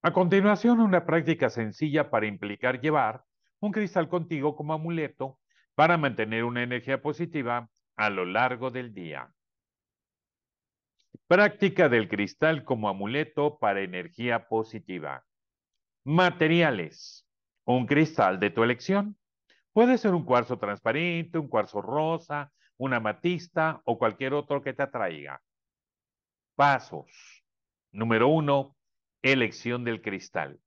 A 0.00 0.12
continuación, 0.12 0.78
una 0.78 1.04
práctica 1.04 1.50
sencilla 1.50 2.08
para 2.08 2.26
implicar 2.26 2.80
llevar 2.80 3.24
un 3.58 3.72
cristal 3.72 4.08
contigo 4.08 4.54
como 4.54 4.74
amuleto 4.74 5.40
para 5.74 5.98
mantener 5.98 6.44
una 6.44 6.62
energía 6.62 7.02
positiva 7.02 7.68
a 7.96 8.10
lo 8.10 8.24
largo 8.24 8.70
del 8.70 8.94
día. 8.94 9.32
Práctica 11.26 11.88
del 11.88 12.08
cristal 12.08 12.62
como 12.64 12.88
amuleto 12.88 13.58
para 13.58 13.80
energía 13.80 14.46
positiva. 14.48 15.24
Materiales. 16.04 17.27
Un 17.68 17.84
cristal 17.84 18.40
de 18.40 18.48
tu 18.48 18.62
elección. 18.62 19.18
Puede 19.74 19.98
ser 19.98 20.14
un 20.14 20.24
cuarzo 20.24 20.58
transparente, 20.58 21.36
un 21.36 21.48
cuarzo 21.48 21.82
rosa, 21.82 22.50
una 22.78 22.98
matista 22.98 23.82
o 23.84 23.98
cualquier 23.98 24.32
otro 24.32 24.62
que 24.62 24.72
te 24.72 24.84
atraiga. 24.84 25.42
Pasos. 26.56 27.44
Número 27.92 28.28
uno, 28.28 28.74
elección 29.20 29.84
del 29.84 30.00
cristal. 30.00 30.58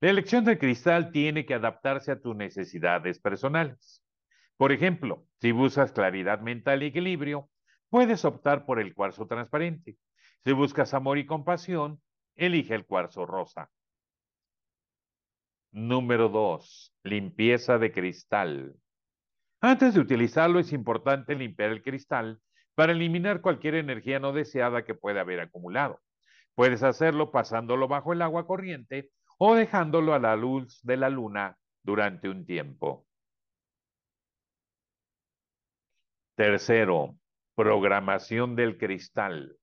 La 0.00 0.08
elección 0.08 0.46
del 0.46 0.58
cristal 0.58 1.12
tiene 1.12 1.44
que 1.44 1.52
adaptarse 1.52 2.10
a 2.10 2.22
tus 2.22 2.34
necesidades 2.34 3.20
personales. 3.20 4.02
Por 4.56 4.72
ejemplo, 4.72 5.26
si 5.42 5.52
buscas 5.52 5.92
claridad 5.92 6.40
mental 6.40 6.84
y 6.84 6.86
equilibrio, 6.86 7.50
puedes 7.90 8.24
optar 8.24 8.64
por 8.64 8.80
el 8.80 8.94
cuarzo 8.94 9.26
transparente. 9.26 9.98
Si 10.42 10.52
buscas 10.52 10.94
amor 10.94 11.18
y 11.18 11.26
compasión, 11.26 12.00
elige 12.34 12.74
el 12.74 12.86
cuarzo 12.86 13.26
rosa. 13.26 13.70
Número 15.76 16.30
dos, 16.30 16.90
limpieza 17.02 17.76
de 17.76 17.92
cristal. 17.92 18.74
Antes 19.60 19.92
de 19.92 20.00
utilizarlo 20.00 20.58
es 20.58 20.72
importante 20.72 21.34
limpiar 21.34 21.70
el 21.70 21.82
cristal 21.82 22.40
para 22.74 22.92
eliminar 22.92 23.42
cualquier 23.42 23.74
energía 23.74 24.18
no 24.18 24.32
deseada 24.32 24.86
que 24.86 24.94
pueda 24.94 25.20
haber 25.20 25.38
acumulado. 25.38 26.00
Puedes 26.54 26.82
hacerlo 26.82 27.30
pasándolo 27.30 27.88
bajo 27.88 28.14
el 28.14 28.22
agua 28.22 28.46
corriente 28.46 29.10
o 29.36 29.54
dejándolo 29.54 30.14
a 30.14 30.18
la 30.18 30.34
luz 30.34 30.80
de 30.82 30.96
la 30.96 31.10
luna 31.10 31.58
durante 31.82 32.30
un 32.30 32.46
tiempo. 32.46 33.06
Tercero, 36.36 37.18
programación 37.54 38.56
del 38.56 38.78
cristal. 38.78 39.58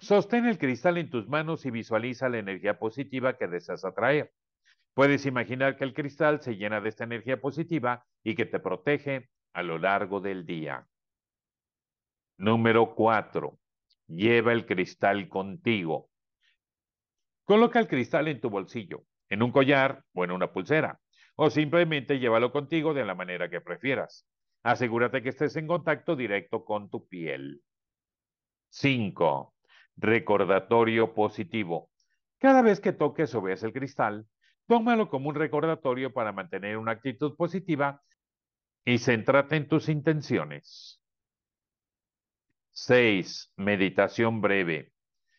Sostén 0.00 0.46
el 0.46 0.56
cristal 0.56 0.96
en 0.96 1.10
tus 1.10 1.28
manos 1.28 1.66
y 1.66 1.70
visualiza 1.70 2.30
la 2.30 2.38
energía 2.38 2.78
positiva 2.78 3.36
que 3.36 3.46
deseas 3.48 3.84
atraer. 3.84 4.32
Puedes 4.94 5.26
imaginar 5.26 5.76
que 5.76 5.84
el 5.84 5.92
cristal 5.92 6.40
se 6.40 6.56
llena 6.56 6.80
de 6.80 6.88
esta 6.88 7.04
energía 7.04 7.38
positiva 7.38 8.06
y 8.24 8.34
que 8.34 8.46
te 8.46 8.60
protege 8.60 9.28
a 9.52 9.62
lo 9.62 9.78
largo 9.78 10.20
del 10.20 10.46
día. 10.46 10.88
Número 12.38 12.94
cuatro, 12.94 13.58
lleva 14.06 14.52
el 14.52 14.64
cristal 14.64 15.28
contigo. 15.28 16.08
Coloca 17.44 17.78
el 17.78 17.86
cristal 17.86 18.28
en 18.28 18.40
tu 18.40 18.48
bolsillo, 18.48 19.04
en 19.28 19.42
un 19.42 19.52
collar 19.52 20.02
o 20.14 20.24
en 20.24 20.30
una 20.30 20.50
pulsera, 20.50 20.98
o 21.36 21.50
simplemente 21.50 22.18
llévalo 22.18 22.52
contigo 22.52 22.94
de 22.94 23.04
la 23.04 23.14
manera 23.14 23.50
que 23.50 23.60
prefieras. 23.60 24.26
Asegúrate 24.62 25.22
que 25.22 25.28
estés 25.28 25.56
en 25.56 25.66
contacto 25.66 26.16
directo 26.16 26.64
con 26.64 26.88
tu 26.88 27.06
piel. 27.06 27.62
5. 28.70 29.54
Recordatorio 30.00 31.14
positivo. 31.14 31.90
Cada 32.38 32.62
vez 32.62 32.80
que 32.80 32.92
toques 32.92 33.34
o 33.34 33.42
veas 33.42 33.62
el 33.62 33.72
cristal, 33.72 34.26
Tómalo 34.70 35.08
como 35.08 35.28
un 35.30 35.34
recordatorio 35.34 36.12
para 36.12 36.30
mantener 36.30 36.76
una 36.76 36.92
actitud 36.92 37.34
positiva 37.34 38.04
y 38.84 38.98
céntrate 38.98 39.56
en 39.56 39.66
tus 39.66 39.88
intenciones. 39.88 41.02
6. 42.70 43.52
Meditación 43.56 44.40
breve. 44.40 44.92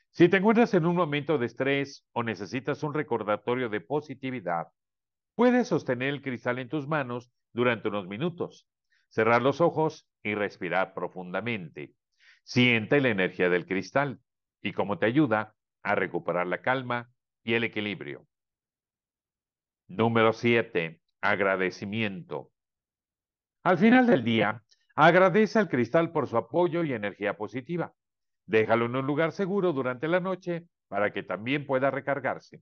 Si 0.09 0.27
te 0.27 0.35
encuentras 0.35 0.73
en 0.73 0.85
un 0.85 0.97
momento 0.97 1.37
de 1.37 1.45
estrés 1.45 2.05
o 2.11 2.23
necesitas 2.23 2.83
un 2.83 2.93
recordatorio 2.93 3.69
de 3.69 3.79
positividad, 3.79 4.67
puedes 5.33 5.69
sostener 5.69 6.09
el 6.09 6.21
cristal 6.21 6.59
en 6.59 6.67
tus 6.67 6.85
manos 6.85 7.31
durante 7.53 7.87
unos 7.87 8.09
minutos, 8.09 8.67
cerrar 9.07 9.41
los 9.41 9.61
ojos 9.61 10.09
y 10.23 10.35
respirar 10.35 10.93
profundamente. 10.93 11.93
Siente 12.43 12.99
la 12.99 13.07
energía 13.07 13.49
del 13.49 13.65
cristal 13.65 14.19
y 14.61 14.73
cómo 14.73 14.97
te 14.97 15.05
ayuda 15.05 15.55
a 15.83 15.95
recuperar 15.95 16.47
la 16.47 16.61
calma 16.61 17.11
y 17.43 17.53
el 17.53 17.63
equilibrio. 17.63 18.25
Número 19.87 20.33
7. 20.33 21.01
Agradecimiento. 21.21 22.51
Al 23.63 23.77
final 23.77 24.07
del 24.07 24.23
día, 24.23 24.63
agradece 24.95 25.59
al 25.59 25.69
cristal 25.69 26.11
por 26.11 26.27
su 26.27 26.37
apoyo 26.37 26.83
y 26.83 26.93
energía 26.93 27.37
positiva. 27.37 27.93
Déjalo 28.45 28.85
en 28.85 28.95
un 28.95 29.05
lugar 29.05 29.31
seguro 29.31 29.73
durante 29.73 30.07
la 30.07 30.19
noche 30.19 30.65
para 30.87 31.11
que 31.11 31.23
también 31.23 31.65
pueda 31.65 31.91
recargarse. 31.91 32.61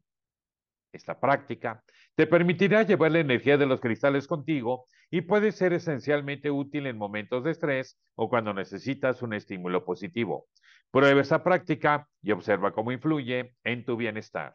Esta 0.91 1.19
práctica 1.19 1.83
te 2.15 2.25
permitirá 2.25 2.83
llevar 2.83 3.11
la 3.11 3.19
energía 3.19 3.57
de 3.57 3.67
los 3.67 3.79
cristales 3.79 4.27
contigo 4.27 4.85
y 5.11 5.21
puede 5.21 5.51
ser 5.51 5.73
esencialmente 5.73 6.49
útil 6.51 6.87
en 6.87 6.97
momentos 6.97 7.43
de 7.43 7.51
estrés 7.51 7.99
o 8.15 8.27
cuando 8.27 8.53
necesitas 8.53 9.21
un 9.21 9.33
estímulo 9.33 9.85
positivo. 9.85 10.47
Prueba 10.91 11.21
esta 11.21 11.43
práctica 11.43 12.07
y 12.21 12.31
observa 12.31 12.73
cómo 12.73 12.91
influye 12.91 13.53
en 13.63 13.85
tu 13.85 13.95
bienestar. 13.95 14.53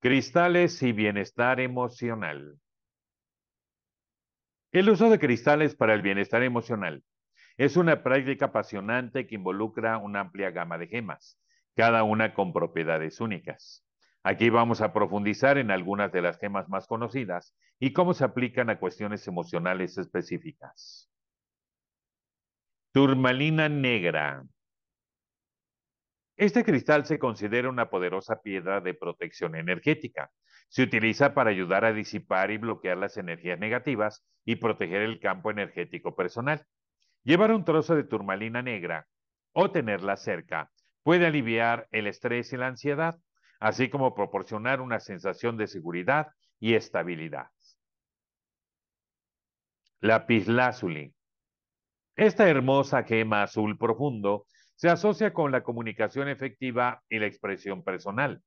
Cristales 0.00 0.82
y 0.82 0.92
bienestar 0.92 1.60
emocional. 1.60 2.60
El 4.70 4.90
uso 4.90 5.08
de 5.08 5.18
cristales 5.18 5.74
para 5.74 5.94
el 5.94 6.02
bienestar 6.02 6.42
emocional 6.42 7.02
es 7.56 7.78
una 7.78 8.02
práctica 8.02 8.46
apasionante 8.46 9.26
que 9.26 9.36
involucra 9.36 9.96
una 9.96 10.20
amplia 10.20 10.50
gama 10.50 10.76
de 10.76 10.88
gemas, 10.88 11.40
cada 11.74 12.02
una 12.04 12.34
con 12.34 12.52
propiedades 12.52 13.22
únicas. 13.22 13.85
Aquí 14.28 14.50
vamos 14.50 14.80
a 14.80 14.92
profundizar 14.92 15.56
en 15.56 15.70
algunas 15.70 16.10
de 16.10 16.20
las 16.20 16.36
gemas 16.36 16.68
más 16.68 16.88
conocidas 16.88 17.54
y 17.78 17.92
cómo 17.92 18.12
se 18.12 18.24
aplican 18.24 18.68
a 18.70 18.80
cuestiones 18.80 19.24
emocionales 19.28 19.98
específicas. 19.98 21.08
Turmalina 22.90 23.68
negra. 23.68 24.44
Este 26.36 26.64
cristal 26.64 27.06
se 27.06 27.20
considera 27.20 27.68
una 27.68 27.88
poderosa 27.88 28.42
piedra 28.42 28.80
de 28.80 28.94
protección 28.94 29.54
energética. 29.54 30.32
Se 30.70 30.82
utiliza 30.82 31.32
para 31.32 31.50
ayudar 31.50 31.84
a 31.84 31.92
disipar 31.92 32.50
y 32.50 32.56
bloquear 32.56 32.98
las 32.98 33.16
energías 33.18 33.60
negativas 33.60 34.26
y 34.44 34.56
proteger 34.56 35.02
el 35.02 35.20
campo 35.20 35.52
energético 35.52 36.16
personal. 36.16 36.66
Llevar 37.22 37.52
un 37.52 37.64
trozo 37.64 37.94
de 37.94 38.02
turmalina 38.02 38.60
negra 38.60 39.06
o 39.52 39.70
tenerla 39.70 40.16
cerca 40.16 40.72
puede 41.04 41.26
aliviar 41.26 41.86
el 41.92 42.08
estrés 42.08 42.52
y 42.52 42.56
la 42.56 42.66
ansiedad, 42.66 43.20
así 43.60 43.88
como 43.88 44.14
proporcionar 44.14 44.80
una 44.80 45.00
sensación 45.00 45.56
de 45.56 45.66
seguridad 45.66 46.28
y 46.60 46.74
estabilidad. 46.74 47.48
Lapislázuli. 50.00 51.14
Esta 52.16 52.48
hermosa 52.48 53.02
gema 53.02 53.42
azul 53.42 53.76
profundo 53.76 54.46
se 54.74 54.88
asocia 54.88 55.32
con 55.32 55.52
la 55.52 55.62
comunicación 55.62 56.28
efectiva 56.28 57.02
y 57.08 57.18
la 57.18 57.26
expresión 57.26 57.82
personal. 57.82 58.42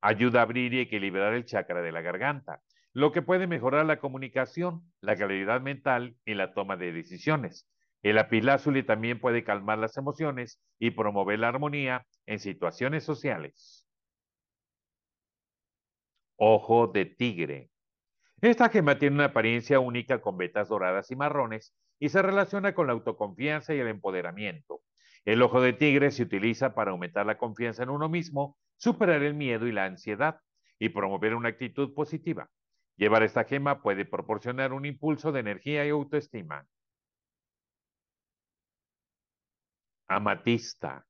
Ayuda 0.00 0.40
a 0.40 0.42
abrir 0.42 0.74
y 0.74 0.80
equilibrar 0.80 1.34
el 1.34 1.44
chakra 1.44 1.82
de 1.82 1.92
la 1.92 2.00
garganta, 2.00 2.60
lo 2.92 3.12
que 3.12 3.22
puede 3.22 3.46
mejorar 3.46 3.86
la 3.86 3.98
comunicación, 3.98 4.82
la 5.00 5.16
claridad 5.16 5.60
mental 5.60 6.16
y 6.24 6.34
la 6.34 6.54
toma 6.54 6.76
de 6.76 6.92
decisiones. 6.92 7.68
El 8.02 8.18
apilázuli 8.18 8.82
también 8.82 9.18
puede 9.18 9.44
calmar 9.44 9.78
las 9.78 9.96
emociones 9.96 10.60
y 10.78 10.90
promover 10.90 11.38
la 11.38 11.48
armonía 11.48 12.06
en 12.26 12.38
situaciones 12.38 13.04
sociales. 13.04 13.83
Ojo 16.36 16.88
de 16.88 17.06
tigre. 17.06 17.70
Esta 18.40 18.68
gema 18.68 18.98
tiene 18.98 19.16
una 19.16 19.26
apariencia 19.26 19.78
única 19.80 20.20
con 20.20 20.36
vetas 20.36 20.68
doradas 20.68 21.10
y 21.10 21.16
marrones 21.16 21.74
y 21.98 22.08
se 22.08 22.22
relaciona 22.22 22.74
con 22.74 22.88
la 22.88 22.92
autoconfianza 22.92 23.74
y 23.74 23.78
el 23.78 23.88
empoderamiento. 23.88 24.82
El 25.24 25.40
ojo 25.42 25.60
de 25.60 25.72
tigre 25.72 26.10
se 26.10 26.24
utiliza 26.24 26.74
para 26.74 26.90
aumentar 26.90 27.24
la 27.24 27.38
confianza 27.38 27.82
en 27.84 27.90
uno 27.90 28.08
mismo, 28.08 28.58
superar 28.76 29.22
el 29.22 29.34
miedo 29.34 29.66
y 29.66 29.72
la 29.72 29.86
ansiedad 29.86 30.40
y 30.78 30.90
promover 30.90 31.34
una 31.34 31.48
actitud 31.48 31.94
positiva. 31.94 32.50
Llevar 32.96 33.22
esta 33.22 33.44
gema 33.44 33.80
puede 33.80 34.04
proporcionar 34.04 34.72
un 34.72 34.84
impulso 34.84 35.32
de 35.32 35.40
energía 35.40 35.86
y 35.86 35.90
autoestima. 35.90 36.66
Amatista. 40.08 41.06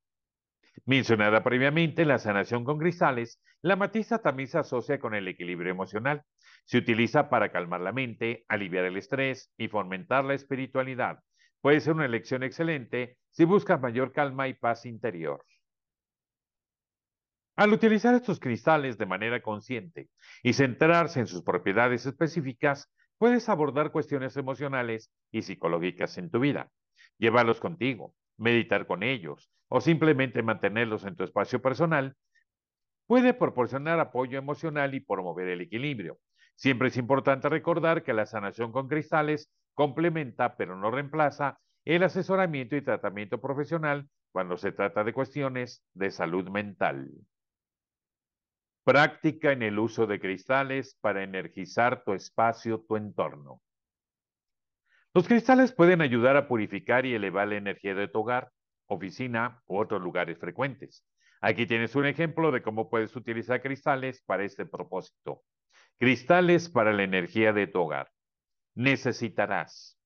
Mencionada 0.83 1.43
previamente 1.43 2.01
en 2.01 2.09
la 2.09 2.19
sanación 2.19 2.65
con 2.65 2.77
cristales, 2.77 3.41
la 3.61 3.73
amatista 3.73 4.19
también 4.19 4.49
se 4.49 4.59
asocia 4.59 4.99
con 4.99 5.15
el 5.15 5.27
equilibrio 5.27 5.71
emocional. 5.71 6.23
Se 6.65 6.77
utiliza 6.77 7.29
para 7.29 7.51
calmar 7.51 7.81
la 7.81 7.93
mente, 7.93 8.43
aliviar 8.49 8.85
el 8.85 8.97
estrés 8.97 9.51
y 9.57 9.67
fomentar 9.67 10.25
la 10.25 10.33
espiritualidad. 10.33 11.19
Puede 11.61 11.79
ser 11.79 11.93
una 11.93 12.05
elección 12.05 12.43
excelente 12.43 13.17
si 13.31 13.45
buscas 13.45 13.81
mayor 13.81 14.11
calma 14.11 14.47
y 14.47 14.53
paz 14.53 14.85
interior. 14.85 15.43
Al 17.55 17.71
utilizar 17.71 18.13
estos 18.13 18.39
cristales 18.39 18.97
de 18.97 19.05
manera 19.05 19.41
consciente 19.41 20.09
y 20.43 20.53
centrarse 20.53 21.21
en 21.21 21.27
sus 21.27 21.41
propiedades 21.41 22.05
específicas, 22.05 22.91
puedes 23.17 23.47
abordar 23.47 23.91
cuestiones 23.91 24.35
emocionales 24.35 25.09
y 25.31 25.41
psicológicas 25.41 26.17
en 26.17 26.29
tu 26.29 26.39
vida. 26.39 26.69
Llévalos 27.17 27.61
contigo, 27.61 28.13
meditar 28.37 28.85
con 28.85 29.03
ellos 29.03 29.49
o 29.67 29.81
simplemente 29.81 30.43
mantenerlos 30.43 31.05
en 31.05 31.15
tu 31.15 31.23
espacio 31.23 31.61
personal 31.61 32.15
puede 33.07 33.33
proporcionar 33.33 33.99
apoyo 33.99 34.37
emocional 34.37 34.93
y 34.93 34.99
promover 34.99 35.47
el 35.49 35.61
equilibrio. 35.61 36.17
Siempre 36.55 36.87
es 36.87 36.97
importante 36.97 37.49
recordar 37.49 38.03
que 38.03 38.13
la 38.13 38.25
sanación 38.25 38.71
con 38.71 38.87
cristales 38.87 39.51
complementa, 39.73 40.55
pero 40.55 40.75
no 40.75 40.89
reemplaza, 40.89 41.59
el 41.83 42.03
asesoramiento 42.03 42.75
y 42.75 42.81
tratamiento 42.81 43.39
profesional 43.39 44.09
cuando 44.31 44.57
se 44.57 44.71
trata 44.71 45.03
de 45.03 45.13
cuestiones 45.13 45.83
de 45.93 46.11
salud 46.11 46.49
mental. 46.49 47.09
Práctica 48.83 49.51
en 49.51 49.63
el 49.63 49.79
uso 49.79 50.07
de 50.07 50.19
cristales 50.19 50.97
para 51.01 51.23
energizar 51.23 52.03
tu 52.03 52.13
espacio, 52.13 52.83
tu 52.87 52.97
entorno. 52.97 53.61
Los 55.13 55.27
cristales 55.27 55.71
pueden 55.71 56.01
ayudar 56.01 56.35
a 56.35 56.47
purificar 56.47 57.05
y 57.05 57.13
elevar 57.13 57.47
la 57.47 57.55
energía 57.55 57.95
de 57.95 58.07
tu 58.07 58.19
hogar, 58.19 58.51
oficina 58.87 59.61
u 59.67 59.77
otros 59.77 60.01
lugares 60.01 60.37
frecuentes. 60.37 61.05
Aquí 61.41 61.65
tienes 61.65 61.95
un 61.95 62.05
ejemplo 62.05 62.51
de 62.51 62.61
cómo 62.61 62.89
puedes 62.89 63.15
utilizar 63.15 63.61
cristales 63.61 64.21
para 64.23 64.43
este 64.43 64.65
propósito. 64.65 65.43
Cristales 65.97 66.69
para 66.69 66.93
la 66.93 67.03
energía 67.03 67.53
de 67.53 67.67
tu 67.67 67.81
hogar. 67.81 68.11
Necesitarás 68.73 69.99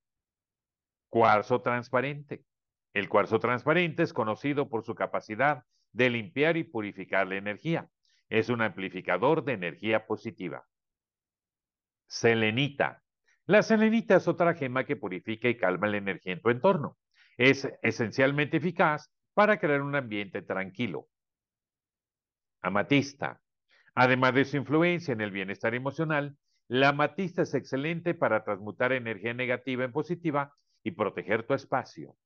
cuarzo 1.10 1.62
transparente. 1.62 2.46
El 2.94 3.10
cuarzo 3.10 3.40
transparente 3.40 4.04
es 4.04 4.14
conocido 4.14 4.70
por 4.70 4.84
su 4.84 4.96
capacidad 4.96 5.64
de 5.92 6.10
limpiar 6.10 6.58
y 6.58 6.64
purificar 6.64 7.28
la 7.28 7.36
energía. 7.36 7.90
Es 8.30 8.50
un 8.50 8.62
amplificador 8.62 9.44
de 9.44 9.54
energía 9.54 10.06
positiva. 10.06 10.66
Selenita. 12.08 13.04
La 13.46 13.64
selenita 13.64 14.18
es 14.18 14.28
otra 14.28 14.54
gema 14.54 14.84
que 14.84 14.96
purifica 14.96 15.50
y 15.50 15.58
calma 15.58 15.88
la 15.88 15.98
energía 15.98 16.34
en 16.34 16.42
tu 16.42 16.50
entorno. 16.50 16.98
Es 17.40 17.66
esencialmente 17.82 18.58
eficaz 18.58 19.10
para 19.34 19.58
crear 19.60 19.82
un 19.82 19.96
ambiente 19.96 20.42
tranquilo. 20.42 21.08
Amatista. 22.62 23.42
Además 23.96 24.34
de 24.34 24.44
su 24.44 24.58
influencia 24.58 25.14
en 25.14 25.22
el 25.22 25.32
bienestar 25.32 25.74
emocional, 25.74 26.38
la 26.68 26.90
amatista 26.90 27.44
es 27.44 27.54
excelente 27.54 28.14
para 28.14 28.44
transmutar 28.44 28.92
energía 28.92 29.34
negativa 29.34 29.86
en 29.86 29.94
positiva 29.94 30.54
y 30.84 30.92
proteger 30.92 31.48
tu 31.48 31.54
espacio. 31.54 32.18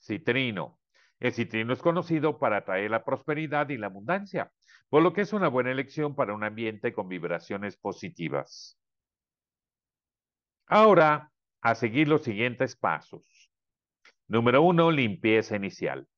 Citrino. 0.00 0.80
El 1.20 1.32
citrino 1.32 1.72
es 1.72 1.80
conocido 1.80 2.40
para 2.40 2.56
atraer 2.56 2.90
la 2.90 3.04
prosperidad 3.04 3.68
y 3.68 3.78
la 3.78 3.86
abundancia, 3.86 4.50
por 4.88 5.04
lo 5.04 5.12
que 5.12 5.20
es 5.20 5.32
una 5.32 5.46
buena 5.46 5.70
elección 5.70 6.16
para 6.16 6.34
un 6.34 6.42
ambiente 6.42 6.92
con 6.92 7.06
vibraciones 7.08 7.76
positivas. 7.76 8.76
Ahora, 10.66 11.30
a 11.60 11.76
seguir 11.76 12.08
los 12.08 12.24
siguientes 12.24 12.74
pasos. 12.74 13.41
Número 14.32 14.62
uno, 14.62 14.90
limpieza 14.90 15.56
inicial. 15.56 16.08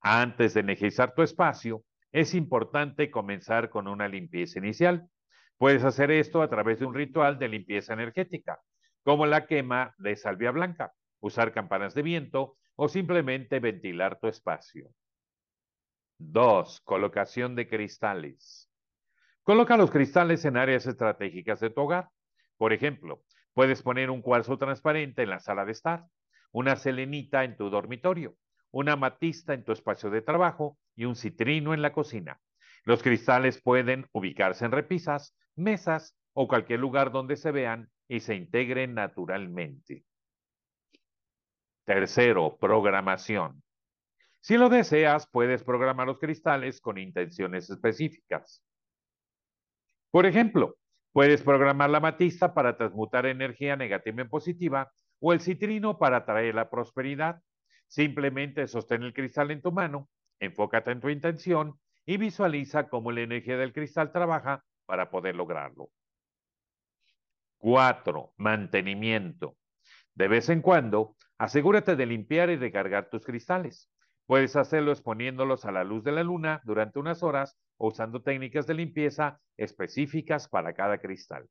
Antes 0.00 0.54
de 0.54 0.60
energizar 0.60 1.12
tu 1.14 1.20
espacio, 1.20 1.84
es 2.10 2.32
importante 2.34 3.10
comenzar 3.10 3.68
con 3.68 3.86
una 3.86 4.08
limpieza 4.08 4.58
inicial. 4.58 5.10
Puedes 5.58 5.84
hacer 5.84 6.10
esto 6.10 6.40
a 6.40 6.48
través 6.48 6.80
de 6.80 6.86
un 6.86 6.94
ritual 6.94 7.38
de 7.38 7.48
limpieza 7.48 7.92
energética, 7.92 8.62
como 9.04 9.26
la 9.26 9.46
quema 9.46 9.94
de 9.98 10.16
salvia 10.16 10.52
blanca, 10.52 10.94
usar 11.20 11.52
campanas 11.52 11.92
de 11.92 12.00
viento 12.00 12.56
o 12.76 12.88
simplemente 12.88 13.60
ventilar 13.60 14.18
tu 14.18 14.28
espacio. 14.28 14.88
Dos, 16.18 16.80
Colocación 16.80 17.56
de 17.56 17.68
cristales. 17.68 18.70
Coloca 19.42 19.76
los 19.76 19.90
cristales 19.90 20.46
en 20.46 20.56
áreas 20.56 20.86
estratégicas 20.86 21.60
de 21.60 21.68
tu 21.68 21.82
hogar. 21.82 22.08
Por 22.56 22.72
ejemplo, 22.72 23.22
Puedes 23.52 23.82
poner 23.82 24.10
un 24.10 24.22
cuarzo 24.22 24.56
transparente 24.58 25.22
en 25.22 25.30
la 25.30 25.40
sala 25.40 25.64
de 25.64 25.72
estar, 25.72 26.06
una 26.52 26.76
selenita 26.76 27.44
en 27.44 27.56
tu 27.56 27.70
dormitorio, 27.70 28.36
una 28.70 28.96
matista 28.96 29.54
en 29.54 29.64
tu 29.64 29.72
espacio 29.72 30.10
de 30.10 30.22
trabajo 30.22 30.78
y 30.94 31.04
un 31.04 31.16
citrino 31.16 31.74
en 31.74 31.82
la 31.82 31.92
cocina. 31.92 32.40
Los 32.84 33.02
cristales 33.02 33.60
pueden 33.60 34.06
ubicarse 34.12 34.64
en 34.64 34.72
repisas, 34.72 35.36
mesas 35.56 36.16
o 36.32 36.48
cualquier 36.48 36.80
lugar 36.80 37.12
donde 37.12 37.36
se 37.36 37.50
vean 37.50 37.90
y 38.08 38.20
se 38.20 38.34
integren 38.34 38.94
naturalmente. 38.94 40.04
Tercero, 41.84 42.56
programación. 42.60 43.62
Si 44.40 44.56
lo 44.56 44.68
deseas, 44.68 45.28
puedes 45.30 45.62
programar 45.62 46.06
los 46.06 46.18
cristales 46.18 46.80
con 46.80 46.98
intenciones 46.98 47.68
específicas. 47.68 48.64
Por 50.10 50.24
ejemplo, 50.24 50.78
Puedes 51.12 51.42
programar 51.42 51.90
la 51.90 51.98
matista 51.98 52.54
para 52.54 52.76
transmutar 52.76 53.26
energía 53.26 53.74
negativa 53.74 54.22
en 54.22 54.28
positiva 54.28 54.92
o 55.20 55.32
el 55.32 55.40
citrino 55.40 55.98
para 55.98 56.18
atraer 56.18 56.54
la 56.54 56.70
prosperidad. 56.70 57.42
Simplemente 57.86 58.66
sostén 58.66 59.02
el 59.02 59.14
cristal 59.14 59.50
en 59.50 59.62
tu 59.62 59.72
mano, 59.72 60.08
enfócate 60.38 60.90
en 60.90 61.00
tu 61.00 61.08
intención 61.08 61.78
y 62.06 62.16
visualiza 62.16 62.88
cómo 62.88 63.12
la 63.12 63.20
energía 63.20 63.56
del 63.56 63.72
cristal 63.72 64.12
trabaja 64.12 64.64
para 64.86 65.10
poder 65.10 65.36
lograrlo. 65.36 65.90
Cuatro, 67.58 68.32
mantenimiento. 68.38 69.56
De 70.14 70.28
vez 70.28 70.48
en 70.48 70.62
cuando, 70.62 71.16
asegúrate 71.38 71.94
de 71.94 72.06
limpiar 72.06 72.50
y 72.50 72.56
recargar 72.56 73.10
tus 73.10 73.24
cristales. 73.24 73.90
Puedes 74.26 74.56
hacerlo 74.56 74.92
exponiéndolos 74.92 75.64
a 75.64 75.72
la 75.72 75.84
luz 75.84 76.04
de 76.04 76.12
la 76.12 76.22
luna 76.22 76.60
durante 76.64 76.98
unas 76.98 77.22
horas 77.22 77.58
o 77.76 77.88
usando 77.88 78.22
técnicas 78.22 78.66
de 78.66 78.74
limpieza 78.74 79.40
específicas 79.56 80.48
para 80.48 80.72
cada 80.72 80.98
cristal. 80.98 81.48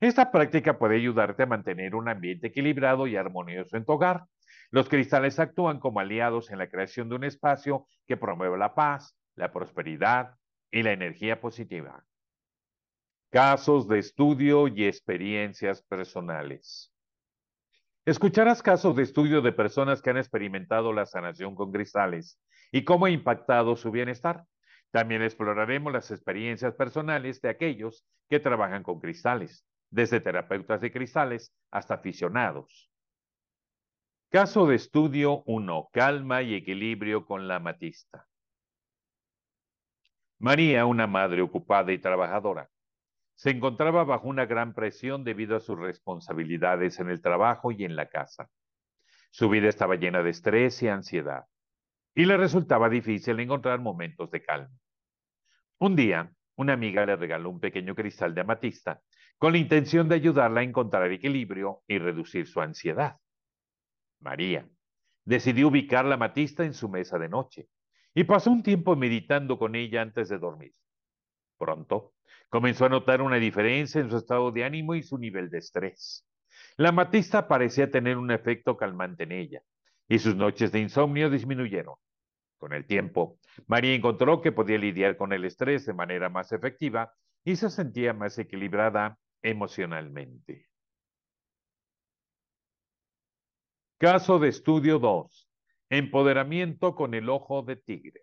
Esta 0.00 0.32
práctica 0.32 0.78
puede 0.78 0.96
ayudarte 0.96 1.42
a 1.42 1.46
mantener 1.46 1.94
un 1.94 2.08
ambiente 2.08 2.46
equilibrado 2.46 3.06
y 3.06 3.16
armonioso 3.16 3.76
en 3.76 3.84
tu 3.84 3.92
hogar. 3.92 4.24
Los 4.70 4.88
cristales 4.88 5.38
actúan 5.38 5.78
como 5.78 6.00
aliados 6.00 6.50
en 6.50 6.56
la 6.56 6.70
creación 6.70 7.10
de 7.10 7.16
un 7.16 7.24
espacio 7.24 7.86
que 8.06 8.16
promueve 8.16 8.56
la 8.56 8.74
paz, 8.74 9.14
la 9.34 9.52
prosperidad 9.52 10.36
y 10.70 10.82
la 10.82 10.92
energía 10.92 11.38
positiva. 11.38 12.02
Casos 13.30 13.88
de 13.88 13.98
estudio 13.98 14.68
y 14.68 14.86
experiencias 14.86 15.82
personales. 15.82 16.94
Escucharás 18.06 18.62
casos 18.62 18.96
de 18.96 19.02
estudio 19.02 19.42
de 19.42 19.52
personas 19.52 20.00
que 20.00 20.08
han 20.08 20.16
experimentado 20.16 20.94
la 20.94 21.04
sanación 21.04 21.54
con 21.54 21.70
cristales 21.72 22.40
y 22.72 22.84
cómo 22.84 23.04
ha 23.04 23.10
impactado 23.10 23.76
su 23.76 23.90
bienestar. 23.90 24.44
También 24.92 25.20
exploraremos 25.20 25.92
las 25.92 26.10
experiencias 26.10 26.74
personales 26.74 27.42
de 27.42 27.50
aquellos 27.50 28.06
que 28.30 28.40
trabajan 28.40 28.82
con 28.82 28.98
cristales, 28.98 29.66
desde 29.90 30.20
terapeutas 30.20 30.80
de 30.80 30.92
cristales 30.92 31.54
hasta 31.70 31.94
aficionados. 31.94 32.90
Caso 34.30 34.66
de 34.66 34.76
estudio 34.76 35.42
1. 35.46 35.88
Calma 35.92 36.42
y 36.42 36.54
equilibrio 36.54 37.26
con 37.26 37.48
la 37.48 37.56
amatista. 37.56 38.28
María, 40.38 40.86
una 40.86 41.06
madre 41.06 41.42
ocupada 41.42 41.92
y 41.92 41.98
trabajadora, 41.98 42.70
se 43.34 43.50
encontraba 43.50 44.04
bajo 44.04 44.28
una 44.28 44.46
gran 44.46 44.72
presión 44.72 45.24
debido 45.24 45.56
a 45.56 45.60
sus 45.60 45.78
responsabilidades 45.78 47.00
en 47.00 47.10
el 47.10 47.20
trabajo 47.20 47.72
y 47.72 47.84
en 47.84 47.96
la 47.96 48.08
casa. 48.08 48.48
Su 49.30 49.48
vida 49.48 49.68
estaba 49.68 49.96
llena 49.96 50.22
de 50.22 50.30
estrés 50.30 50.82
y 50.82 50.88
ansiedad, 50.88 51.46
y 52.14 52.24
le 52.24 52.36
resultaba 52.36 52.88
difícil 52.88 53.40
encontrar 53.40 53.80
momentos 53.80 54.30
de 54.30 54.42
calma. 54.42 54.76
Un 55.78 55.96
día, 55.96 56.32
una 56.56 56.74
amiga 56.74 57.04
le 57.06 57.16
regaló 57.16 57.50
un 57.50 57.60
pequeño 57.60 57.94
cristal 57.94 58.34
de 58.34 58.42
amatista 58.42 59.00
con 59.40 59.52
la 59.52 59.58
intención 59.58 60.06
de 60.06 60.16
ayudarla 60.16 60.60
a 60.60 60.64
encontrar 60.64 61.10
equilibrio 61.10 61.82
y 61.88 61.98
reducir 61.98 62.46
su 62.46 62.60
ansiedad. 62.60 63.16
María 64.20 64.68
decidió 65.24 65.68
ubicar 65.68 66.04
la 66.04 66.16
amatista 66.16 66.62
en 66.66 66.74
su 66.74 66.90
mesa 66.90 67.18
de 67.18 67.30
noche 67.30 67.66
y 68.14 68.24
pasó 68.24 68.50
un 68.50 68.62
tiempo 68.62 68.96
meditando 68.96 69.58
con 69.58 69.76
ella 69.76 70.02
antes 70.02 70.28
de 70.28 70.38
dormir. 70.38 70.74
Pronto 71.56 72.12
comenzó 72.50 72.84
a 72.84 72.90
notar 72.90 73.22
una 73.22 73.36
diferencia 73.36 74.02
en 74.02 74.10
su 74.10 74.18
estado 74.18 74.52
de 74.52 74.62
ánimo 74.62 74.94
y 74.94 75.02
su 75.02 75.16
nivel 75.16 75.48
de 75.48 75.58
estrés. 75.58 76.28
La 76.76 76.92
matista 76.92 77.48
parecía 77.48 77.90
tener 77.90 78.18
un 78.18 78.30
efecto 78.30 78.76
calmante 78.76 79.22
en 79.22 79.32
ella 79.32 79.62
y 80.06 80.18
sus 80.18 80.36
noches 80.36 80.70
de 80.70 80.80
insomnio 80.80 81.30
disminuyeron. 81.30 81.94
Con 82.58 82.74
el 82.74 82.84
tiempo, 82.86 83.38
María 83.66 83.94
encontró 83.94 84.42
que 84.42 84.52
podía 84.52 84.76
lidiar 84.76 85.16
con 85.16 85.32
el 85.32 85.46
estrés 85.46 85.86
de 85.86 85.94
manera 85.94 86.28
más 86.28 86.52
efectiva 86.52 87.14
y 87.42 87.56
se 87.56 87.70
sentía 87.70 88.12
más 88.12 88.38
equilibrada 88.38 89.16
emocionalmente. 89.42 90.68
Caso 93.98 94.38
de 94.38 94.48
estudio 94.48 94.98
2. 94.98 95.50
Empoderamiento 95.90 96.94
con 96.94 97.14
el 97.14 97.28
ojo 97.28 97.62
de 97.62 97.76
tigre. 97.76 98.22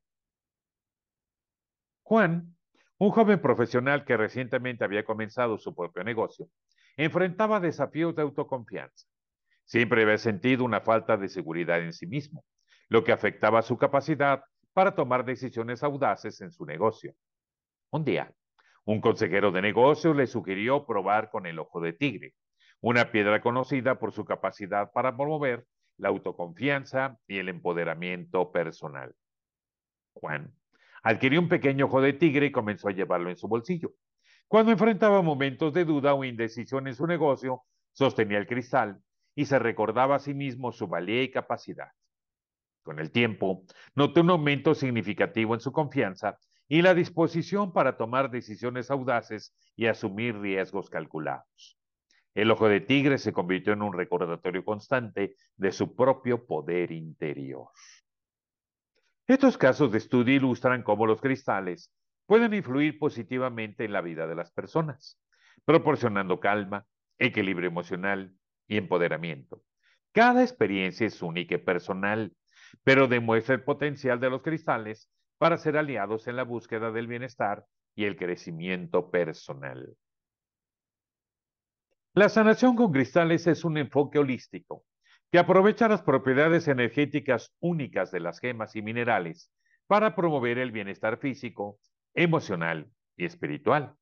Juan, 2.03 2.56
un 2.97 3.12
joven 3.12 3.41
profesional 3.41 4.06
que 4.06 4.17
recientemente 4.17 4.84
había 4.84 5.06
comenzado 5.06 5.58
su 5.58 5.75
propio 5.75 6.03
negocio, 6.03 6.49
enfrentaba 6.95 7.60
desafíos 7.60 8.15
de 8.15 8.23
autoconfianza. 8.23 9.08
Siempre 9.65 10.03
había 10.03 10.17
sentido 10.17 10.63
una 10.63 10.82
falta 10.82 11.17
de 11.17 11.30
seguridad 11.30 11.82
en 11.82 11.93
sí 11.93 12.08
mismo, 12.08 12.43
lo 12.89 13.03
que 13.03 13.12
afectaba 13.12 13.62
su 13.62 13.77
capacidad 13.77 14.43
para 14.73 14.95
tomar 14.95 15.25
decisiones 15.25 15.84
audaces 15.84 16.39
en 16.41 16.51
su 16.51 16.65
negocio. 16.65 17.13
Un 17.91 18.06
día, 18.06 18.34
un 18.88 19.02
consejero 19.02 19.52
de 19.52 19.62
negocios 19.62 20.15
le 20.15 20.28
sugirió 20.28 20.86
probar 20.86 21.30
con 21.30 21.45
el 21.45 21.60
ojo 21.60 21.82
de 21.82 21.91
tigre, 21.91 22.36
una 22.80 23.12
piedra 23.12 23.41
conocida 23.41 24.00
por 24.00 24.13
su 24.13 24.23
capacidad 24.23 24.93
para 24.93 25.13
promover 25.13 25.65
la 25.97 26.08
autoconfianza 26.08 27.17
y 27.28 27.38
el 27.38 27.50
empoderamiento 27.50 28.50
personal. 28.50 29.13
Juan 30.13 30.54
adquirió 31.04 31.41
un 31.41 31.50
pequeño 31.50 31.88
ojo 31.88 32.00
de 32.00 32.13
tigre 32.13 32.45
y 32.45 32.52
comenzó 32.54 32.88
a 32.88 32.93
llevarlo 32.93 33.30
en 33.30 33.36
su 33.36 33.50
bolsillo. 33.50 33.91
Cuando 34.47 34.71
enfrentaba 34.71 35.21
momentos 35.21 35.73
de 35.73 35.84
duda 35.84 36.13
o 36.13 36.23
indecisión 36.23 36.88
en 36.88 36.95
su 36.95 37.08
negocio, 37.08 37.63
sostenía 37.91 38.38
el 38.38 38.47
cristal 38.47 39.02
y 39.36 39.47
se 39.47 39.60
recordaba 39.60 40.15
a 40.15 40.19
sí 40.19 40.34
mismo 40.34 40.71
su 40.71 40.88
valía 40.88 41.23
y 41.23 41.32
capacidad. 41.32 41.89
Con 42.84 43.00
el 43.00 43.12
tiempo, 43.12 43.63
notó 43.95 44.21
un 44.21 44.30
aumento 44.30 44.73
significativo 44.73 45.56
en 45.56 45.60
su 45.60 45.73
confianza 45.73 46.39
y 46.67 46.82
la 46.82 46.93
disposición 46.93 47.71
para 47.71 47.97
tomar 47.97 48.30
decisiones 48.30 48.91
audaces 48.91 49.56
y 49.75 49.86
asumir 49.88 50.38
riesgos 50.38 50.89
calculados. 50.89 51.77
El 52.36 52.51
ojo 52.51 52.67
de 52.67 52.82
tigre 52.82 53.17
se 53.17 53.34
convirtió 53.34 53.73
en 53.73 53.82
un 53.82 53.93
recordatorio 53.93 54.63
constante 54.63 55.36
de 55.56 55.71
su 55.71 55.95
propio 55.95 56.45
poder 56.45 56.91
interior. 56.91 57.69
Estos 59.25 59.58
casos 59.58 59.91
de 59.91 59.97
estudio 59.97 60.36
ilustran 60.36 60.84
cómo 60.84 61.06
los 61.06 61.19
cristales 61.19 61.91
pueden 62.25 62.53
influir 62.53 62.99
positivamente 62.99 63.86
en 63.86 63.93
la 63.93 64.01
vida 64.01 64.27
de 64.27 64.36
las 64.36 64.51
personas, 64.51 65.19
proporcionando 65.65 66.39
calma, 66.39 66.86
equilibrio 67.17 67.69
emocional 67.69 68.36
y 68.67 68.77
empoderamiento. 68.77 69.63
Cada 70.12 70.43
experiencia 70.43 71.08
es 71.08 71.21
única 71.21 71.56
y 71.56 71.60
personal, 71.60 72.34
pero 72.84 73.08
demuestra 73.08 73.56
el 73.56 73.63
potencial 73.63 74.19
de 74.19 74.30
los 74.30 74.41
cristales 74.41 75.10
para 75.38 75.58
ser 75.58 75.78
aliados 75.78 76.28
en 76.28 76.36
la 76.36 76.43
búsqueda 76.43 76.91
del 76.91 77.08
bienestar 77.08 77.65
y 77.95 78.06
el 78.06 78.15
crecimiento 78.15 79.10
personal. 79.12 79.95
La 82.13 82.30
sanación 82.30 82.76
con 82.76 82.91
cristales 82.91 83.45
es 83.47 83.63
un 83.63 83.78
enfoque 83.78 84.17
holístico 84.17 84.86
que 85.32 85.39
aprovecha 85.39 85.88
las 85.88 86.02
propiedades 86.02 86.67
energéticas 86.67 87.54
únicas 87.60 88.12
de 88.12 88.19
las 88.19 88.39
gemas 88.39 88.76
y 88.76 88.82
minerales 88.82 89.52
para 89.88 90.15
promover 90.15 90.58
el 90.58 90.71
bienestar 90.71 91.19
físico, 91.19 91.80
emocional 92.13 92.89
y 93.15 93.26
espiritual. 93.26 93.95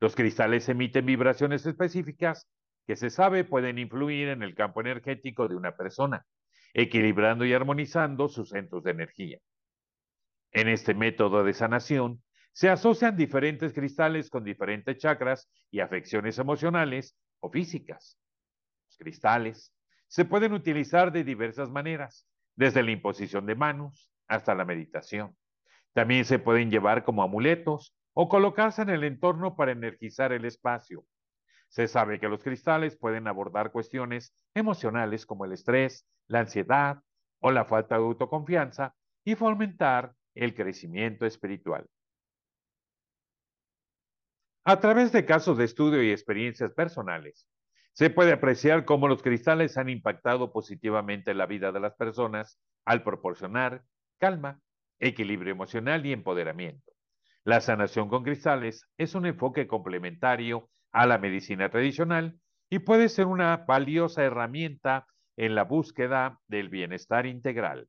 Los 0.00 0.14
cristales 0.14 0.68
emiten 0.68 1.06
vibraciones 1.06 1.64
específicas 1.64 2.46
que 2.86 2.96
se 2.96 3.10
sabe 3.10 3.44
pueden 3.44 3.78
influir 3.78 4.28
en 4.28 4.42
el 4.42 4.54
campo 4.54 4.80
energético 4.80 5.48
de 5.48 5.56
una 5.56 5.76
persona, 5.76 6.26
equilibrando 6.74 7.44
y 7.44 7.52
armonizando 7.52 8.28
sus 8.28 8.50
centros 8.50 8.84
de 8.84 8.90
energía. 8.90 9.38
En 10.56 10.68
este 10.68 10.94
método 10.94 11.44
de 11.44 11.52
sanación, 11.52 12.22
se 12.50 12.70
asocian 12.70 13.14
diferentes 13.14 13.74
cristales 13.74 14.30
con 14.30 14.42
diferentes 14.42 14.96
chakras 14.96 15.50
y 15.70 15.80
afecciones 15.80 16.38
emocionales 16.38 17.14
o 17.40 17.50
físicas. 17.50 18.18
Los 18.88 18.96
cristales 18.96 19.74
se 20.08 20.24
pueden 20.24 20.54
utilizar 20.54 21.12
de 21.12 21.24
diversas 21.24 21.68
maneras, 21.68 22.26
desde 22.54 22.82
la 22.82 22.90
imposición 22.90 23.44
de 23.44 23.54
manos 23.54 24.10
hasta 24.28 24.54
la 24.54 24.64
meditación. 24.64 25.36
También 25.92 26.24
se 26.24 26.38
pueden 26.38 26.70
llevar 26.70 27.04
como 27.04 27.22
amuletos 27.22 27.94
o 28.14 28.30
colocarse 28.30 28.80
en 28.80 28.88
el 28.88 29.04
entorno 29.04 29.56
para 29.56 29.72
energizar 29.72 30.32
el 30.32 30.46
espacio. 30.46 31.04
Se 31.68 31.86
sabe 31.86 32.18
que 32.18 32.30
los 32.30 32.42
cristales 32.42 32.96
pueden 32.96 33.28
abordar 33.28 33.72
cuestiones 33.72 34.34
emocionales 34.54 35.26
como 35.26 35.44
el 35.44 35.52
estrés, 35.52 36.08
la 36.28 36.40
ansiedad 36.40 37.02
o 37.40 37.50
la 37.50 37.66
falta 37.66 37.96
de 37.98 38.04
autoconfianza 38.04 38.94
y 39.22 39.34
fomentar 39.34 40.14
el 40.36 40.54
crecimiento 40.54 41.26
espiritual. 41.26 41.86
A 44.64 44.80
través 44.80 45.12
de 45.12 45.24
casos 45.24 45.58
de 45.58 45.64
estudio 45.64 46.02
y 46.02 46.10
experiencias 46.10 46.72
personales, 46.72 47.48
se 47.92 48.10
puede 48.10 48.32
apreciar 48.32 48.84
cómo 48.84 49.08
los 49.08 49.22
cristales 49.22 49.78
han 49.78 49.88
impactado 49.88 50.52
positivamente 50.52 51.30
en 51.30 51.38
la 51.38 51.46
vida 51.46 51.72
de 51.72 51.80
las 51.80 51.94
personas 51.94 52.60
al 52.84 53.02
proporcionar 53.02 53.84
calma, 54.18 54.60
equilibrio 54.98 55.52
emocional 55.52 56.04
y 56.04 56.12
empoderamiento. 56.12 56.92
La 57.44 57.60
sanación 57.60 58.08
con 58.08 58.24
cristales 58.24 58.86
es 58.98 59.14
un 59.14 59.24
enfoque 59.24 59.66
complementario 59.66 60.68
a 60.92 61.06
la 61.06 61.18
medicina 61.18 61.70
tradicional 61.70 62.38
y 62.68 62.80
puede 62.80 63.08
ser 63.08 63.26
una 63.26 63.56
valiosa 63.56 64.24
herramienta 64.24 65.06
en 65.36 65.54
la 65.54 65.64
búsqueda 65.64 66.40
del 66.48 66.68
bienestar 66.68 67.24
integral. 67.24 67.88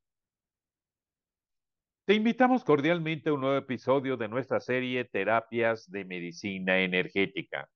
Te 2.08 2.14
invitamos 2.14 2.64
cordialmente 2.64 3.30
a 3.30 3.34
un 3.34 3.42
nuevo 3.42 3.58
episodio 3.58 4.16
de 4.16 4.30
nuestra 4.30 4.62
serie 4.62 5.04
Terapias 5.04 5.92
de 5.92 6.06
Medicina 6.06 6.80
Energética. 6.80 7.68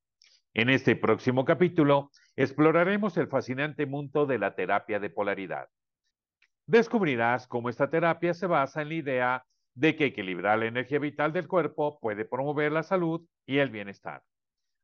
En 0.54 0.70
este 0.70 0.96
próximo 0.96 1.44
capítulo 1.44 2.12
exploraremos 2.38 3.18
el 3.18 3.28
fascinante 3.28 3.86
mundo 3.86 4.26
de 4.26 4.40
la 4.40 4.56
terapia 4.56 5.02
de 5.02 5.10
polaridad. 5.10 5.68
Descubrirás 6.66 7.46
cómo 7.46 7.68
esta 7.68 7.90
terapia 7.90 8.34
se 8.34 8.48
basa 8.48 8.82
en 8.82 8.88
la 8.88 8.94
idea 8.94 9.46
de 9.74 9.98
que 9.98 10.06
equilibrar 10.06 10.60
la 10.60 10.68
energía 10.68 11.00
vital 11.00 11.34
del 11.34 11.50
cuerpo 11.50 12.00
puede 12.00 12.24
promover 12.24 12.72
la 12.72 12.84
salud 12.84 13.28
y 13.46 13.58
el 13.58 13.70
bienestar. 13.70 14.24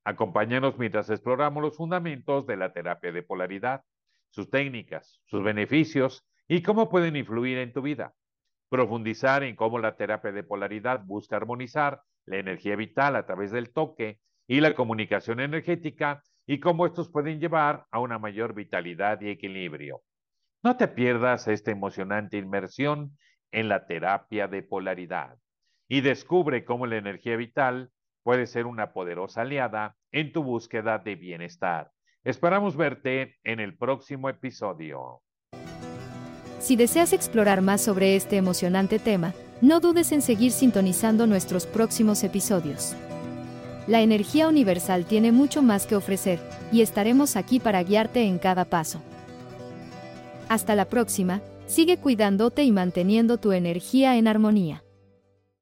Acompáñanos 0.03 0.77
mientras 0.77 1.09
exploramos 1.09 1.63
los 1.63 1.77
fundamentos 1.77 2.45
de 2.47 2.57
la 2.57 2.73
terapia 2.73 3.13
de 3.13 3.23
polaridad, 3.23 3.81
sus 4.29 4.49
técnicas, 4.49 5.21
sus 5.23 5.41
beneficios 5.41 6.27
y 6.49 6.61
cómo 6.61 6.89
pueden 6.89 7.15
influir 7.15 7.59
en 7.59 7.71
tu 7.71 7.81
vida. 7.81 8.13
Profundizar 8.69 9.43
en 9.43 9.55
cómo 9.55 9.79
la 9.79 9.95
terapia 9.95 10.31
de 10.31 10.43
polaridad 10.43 11.03
busca 11.05 11.37
armonizar 11.37 12.01
la 12.25 12.37
energía 12.37 12.75
vital 12.75 13.15
a 13.15 13.25
través 13.25 13.51
del 13.51 13.71
toque 13.71 14.19
y 14.47 14.61
la 14.61 14.73
comunicación 14.73 15.39
energética 15.39 16.21
y 16.45 16.59
cómo 16.59 16.85
estos 16.85 17.09
pueden 17.09 17.39
llevar 17.39 17.85
a 17.91 17.99
una 17.99 18.19
mayor 18.19 18.53
vitalidad 18.53 19.21
y 19.21 19.29
equilibrio. 19.29 20.01
No 20.63 20.77
te 20.77 20.87
pierdas 20.87 21.47
esta 21.47 21.71
emocionante 21.71 22.37
inmersión 22.37 23.17
en 23.51 23.69
la 23.69 23.85
terapia 23.85 24.47
de 24.47 24.63
polaridad 24.63 25.37
y 25.87 26.01
descubre 26.01 26.65
cómo 26.65 26.85
la 26.87 26.97
energía 26.97 27.35
vital 27.37 27.91
puede 28.23 28.47
ser 28.47 28.65
una 28.65 28.91
poderosa 28.91 29.41
aliada 29.41 29.95
en 30.11 30.33
tu 30.33 30.43
búsqueda 30.43 30.99
de 30.99 31.15
bienestar. 31.15 31.91
Esperamos 32.23 32.75
verte 32.75 33.37
en 33.43 33.59
el 33.61 33.77
próximo 33.77 34.27
episodio. 34.27 35.21
Si 36.59 36.75
deseas 36.75 37.13
explorar 37.13 37.61
más 37.61 37.81
sobre 37.81 38.15
este 38.15 38.37
emocionante 38.37 38.99
tema, 38.99 39.33
no 39.61 39.79
dudes 39.79 40.11
en 40.11 40.21
seguir 40.21 40.51
sintonizando 40.51 41.27
nuestros 41.27 41.65
próximos 41.65 42.23
episodios. 42.23 42.95
La 43.87 44.01
energía 44.01 44.47
universal 44.47 45.05
tiene 45.05 45.31
mucho 45.31 45.61
más 45.61 45.85
que 45.85 45.95
ofrecer, 45.95 46.39
y 46.71 46.81
estaremos 46.81 47.35
aquí 47.35 47.59
para 47.59 47.81
guiarte 47.83 48.23
en 48.23 48.37
cada 48.37 48.65
paso. 48.65 49.01
Hasta 50.49 50.75
la 50.75 50.85
próxima, 50.85 51.41
sigue 51.67 51.97
cuidándote 51.97 52.63
y 52.63 52.71
manteniendo 52.71 53.37
tu 53.37 53.51
energía 53.51 54.17
en 54.17 54.27
armonía. 54.27 54.83